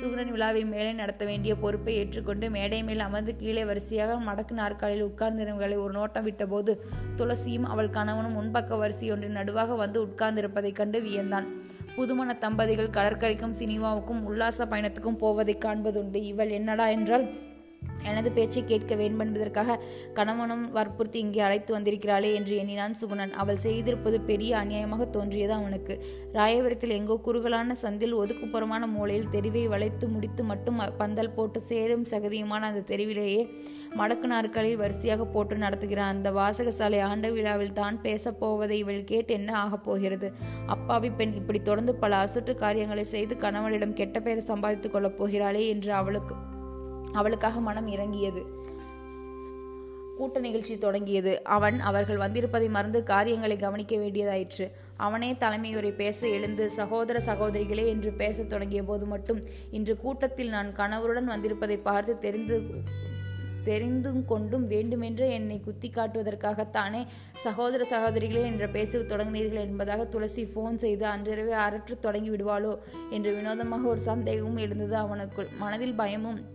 சுகுணன் 0.01 0.31
விழாவை 0.31 0.65
மேலே 0.65 0.93
நடத்த 0.93 1.25
வேண்டிய 1.25 1.57
பொறுப்பை 1.57 1.95
ஏற்றுக்கொண்டு 1.95 2.51
மேடை 2.51 2.85
மேல் 2.85 2.99
அமர்ந்து 2.99 3.37
கீழே 3.37 3.65
வரிசையாக 3.65 4.15
மடக்கு 4.15 4.51
நாற்காலில் 4.51 5.07
உட்கார்ந்திருந்தவர்களை 5.07 5.79
ஒரு 5.79 5.93
நோட்டம் 6.01 6.27
விட்டபோது 6.27 6.77
துளசியும் 7.17 7.63
அவள் 7.63 7.91
கணவனும் 7.91 8.37
முன்பக்க 8.37 8.77
வரிசையொன்றின் 8.79 9.37
நடுவாக 9.37 9.77
வந்து 9.77 10.07
உட்கார்ந்திருப்பதைக் 10.07 10.73
கண்டு 10.73 11.01
வியந்தான். 11.01 11.47
புதுமண 11.97 12.35
தம்பதிகள் 12.35 12.91
கடற்கரைக்கும் 12.91 13.55
சினிமாவுக்கும் 13.59 14.23
உல்லாச 14.23 14.65
பயணத்துக்கும் 14.65 15.17
போவதைக் 15.17 15.65
காண்பதுண்டு 15.65 16.15
இவள் 16.15 16.51
என்னடா 16.51 16.87
என்றால் 16.87 17.29
எனது 18.03 18.33
பேச்சை 18.33 18.65
கேட்க 18.65 18.95
வேண்டும் 18.95 19.19
என்பதற்காக 19.19 19.83
கணவனும் 20.13 20.73
வற்புறுத்தி 20.73 21.19
இங்கே 21.19 21.41
அழைத்து 21.41 21.79
வந்திருக்கிறாளே 21.79 22.35
என்று 22.35 22.57
எண்ணினான் 22.57 22.97
சுகுணன். 23.01 23.31
அவள் 23.31 23.57
செய்திருப்பது 23.57 24.21
பெரிய 24.21 24.57
அநியாயமாக 24.57 25.11
தோன்றியது 25.11 25.53
அவனுக்கு. 25.53 26.05
ராயபுரத்தில் 26.33 26.89
எங்கோ 26.89 27.17
குறுகலான 27.17 27.77
சந்தில் 27.83 28.15
ஒதுக்குப்புறமான 28.15 28.87
மூலையில் 28.87 29.29
தெருவை 29.29 29.69
வளைத்து 29.69 30.09
முடித்து 30.09 30.45
மட்டும் 30.45 30.81
பந்தல் 30.97 31.31
போட்டு 31.31 31.61
சேரும் 31.61 32.05
சகதியுமான 32.11 32.61
அந்த 32.61 32.81
தெருவிலேயே 32.81 33.51
மடக்கு 33.97 34.27
நாற்களில் 34.27 34.77
வரிசையாக 34.77 35.25
போட்டு 35.25 35.57
நடத்துகிறான் 35.57 36.13
அந்த 36.15 36.33
வாசகசாலை 36.33 37.01
ஆண்ட 37.01 37.31
விழாவில் 37.31 37.73
தான் 37.73 38.01
பேசப் 38.01 38.41
போவதை 38.41 38.79
இவள் 38.79 39.05
கேட்டு 39.05 39.35
என்ன 39.35 39.53
ஆகப் 39.57 39.85
போகிறது? 39.85 40.33
அப்பாவி 40.67 41.11
பெண் 41.11 41.33
இப்படி 41.33 41.63
தொடர்ந்து 41.63 41.95
பல 41.95 42.25
அசுற்று 42.25 42.55
காரியங்களை 42.55 43.05
செய்து 43.05 43.37
கணவனிடம் 43.37 43.93
கெட்ட 43.93 44.21
பெயரை 44.21 44.45
சம்பாதித்துக் 44.45 44.93
கொள்ளப் 44.93 45.23
போகிறாளே 45.23 45.69
என்று 45.69 45.93
அவளுக்கு 45.93 46.53
அவளுக்காக 47.13 47.61
மனம் 47.61 47.87
இறங்கியது. 47.87 48.43
கூட்ட 50.17 50.39
நிகழ்ச்சி 50.39 50.79
தொடங்கியது. 50.79 51.45
அவன் 51.45 51.81
அவர்கள் 51.81 52.17
வந்திருப்பதை 52.17 52.69
மறந்து 52.69 53.03
காரியங்களை 53.03 53.57
கவனிக்க 53.57 53.97
வேண்டியதாயிற்று. 53.97 54.71
அவனே 54.97 55.33
தலைமையுரை 55.33 55.95
பேச 55.95 56.29
எழுந்து 56.29 56.71
சகோதர 56.71 57.19
சகோதரிகளே 57.19 57.87
என்று 57.87 58.13
பேசத் 58.13 58.49
தொடங்கிய 58.49 58.83
போது 58.83 59.07
மட்டும் 59.07 59.41
இன்று 59.71 59.97
கூட்டத்தில் 59.97 60.49
நான் 60.49 60.73
கணவருடன் 60.73 61.29
வந்திருப்பதை 61.29 61.83
பார்த்து 61.83 62.19
தெரிந்து 62.19 62.63
தெரிந்தும் 63.63 64.25
கொண்டும் 64.25 64.67
வேண்டுமென்றே 64.67 65.31
என்னை 65.31 65.61
குத்தி 65.61 65.91
காட்டுவதற்காகத்தானே 65.91 67.07
சகோதர 67.37 67.87
சகோதரிகளே 67.91 68.43
என்ற 68.43 68.69
பேச 68.69 68.99
தொடங்கினீர்கள் 68.99 69.61
என்பதாக 69.61 70.05
துளசி 70.05 70.45
ஃபோன் 70.45 70.75
செய்து 70.75 71.07
அன்றிரவே 71.07 71.53
அரற்று 71.53 71.99
தொடங்கி 71.99 72.31
விடுவாளோ? 72.31 72.79
என்று 73.11 73.33
வினோதமாக 73.33 73.89
ஒரு 73.89 74.01
சந்தேகமும் 74.01 74.57
எழுந்தது 74.57 74.97
அவனுக்குள். 74.97 75.57
மனதில் 75.59 75.95
பயமும் 75.95 76.54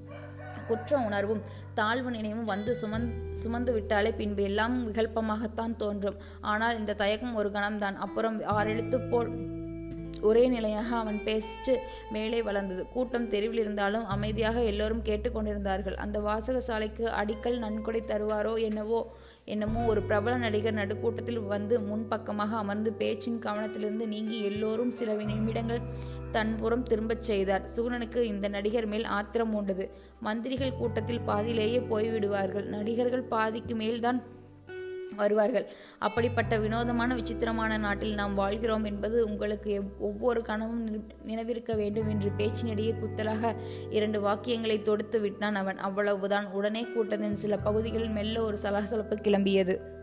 குற்ற 0.69 0.99
உணர்வும் 1.07 1.43
தாழ்வு 1.79 2.09
நினைவும் 2.15 2.49
வந்து 2.53 2.71
சுமந் 2.81 3.07
சுமந்து 3.41 3.71
விட்டாலே 3.75 4.11
பின்பு 4.19 4.43
எல்லாம் 4.49 4.75
விகல்பமாகத்தான் 4.87 5.77
தோன்றும். 5.83 6.19
ஆனால் 6.53 6.77
இந்த 6.79 6.97
தயக்கம் 7.03 7.37
ஒரு 7.41 7.51
கணம்தான். 7.55 7.97
அப்புறம் 8.05 8.37
ஆறெழுத்து 8.55 8.99
போல் 9.11 9.31
ஒரே 10.29 10.41
நிலையாக 10.53 10.89
அவன் 11.01 11.19
பேச்சு 11.25 11.73
மேலே 12.15 12.39
வளர்ந்தது. 12.47 12.81
கூட்டம் 12.93 13.27
தெருவில் 13.33 13.61
இருந்தாலும் 13.63 14.05
அமைதியாக 14.15 14.63
எல்லோரும் 14.71 15.05
கேட்டுக்கொண்டிருந்தார்கள் 15.09 15.95
அந்த 16.05 16.17
வாசகசாலைக்கு 16.19 17.05
அடிக்கல் 17.21 17.57
நன்கொடை 17.65 18.01
தருவாரோ 18.11 18.53
என்னவோ 18.69 19.01
என்னமோ 19.53 19.81
ஒரு 19.91 20.01
பிரபல 20.01 20.33
நடிகர் 20.37 20.79
நடுக்கூட்டத்தில் 20.79 21.39
வந்து 21.53 21.75
முன்பக்கமாக 21.81 22.51
அமர்ந்து 22.55 22.91
பேச்சின் 23.01 23.39
கவனத்திலிருந்து 23.45 24.05
நீங்கி 24.07 24.39
எல்லோரும் 24.49 24.91
சில 24.91 25.15
நிமிடங்கள் 25.29 25.81
தன்புறம் 26.35 26.83
திரும்பச் 26.83 27.27
செய்தார். 27.29 27.63
சூரனுக்கு 27.75 28.19
இந்த 28.27 28.47
நடிகர் 28.55 28.87
மேல் 28.93 29.07
ஆத்திரம் 29.17 29.55
உண்டது 29.59 29.85
மந்திரிகள் 30.19 30.73
கூட்டத்தில் 30.73 31.19
பாதியிலேயே 31.19 31.79
போய்விடுவார்கள். 31.79 32.63
நடிகர்கள் 32.63 33.21
பாதிக்கு 33.21 33.75
மேல்தான் 33.75 34.37
வருவார்கள். 35.15 35.69
அப்படிப்பட்ட 35.99 36.57
வினோதமான 36.57 37.15
விசித்திரமான 37.15 37.77
நாட்டில் 37.77 38.13
நாம் 38.13 38.35
வாழ்கிறோம் 38.35 38.83
என்பது 38.83 39.25
உங்களுக்கு 39.25 39.81
ஒவ்வொரு 39.99 40.41
கனவும் 40.41 41.07
நினைவிருக்க 41.27 41.75
வேண்டும் 41.75 42.07
என்று 42.07 42.31
பேச்சினிடையே 42.37 42.93
குத்தலாக 42.93 43.55
இரண்டு 43.89 44.21
வாக்கியங்களை 44.21 44.81
தொடுத்து 44.81 45.19
விட்டான் 45.19 45.55
அவன். 45.55 45.77
அவ்வளவுதான். 45.77 46.45
உடனே 46.51 46.81
கூட்டத்தின் 46.81 47.35
சில 47.35 47.57
பகுதிகளில் 47.57 48.09
மெல்ல 48.09 48.41
ஒரு 48.41 48.57
சலசலப்பு 48.57 49.15
கிளம்பியது. 49.15 49.97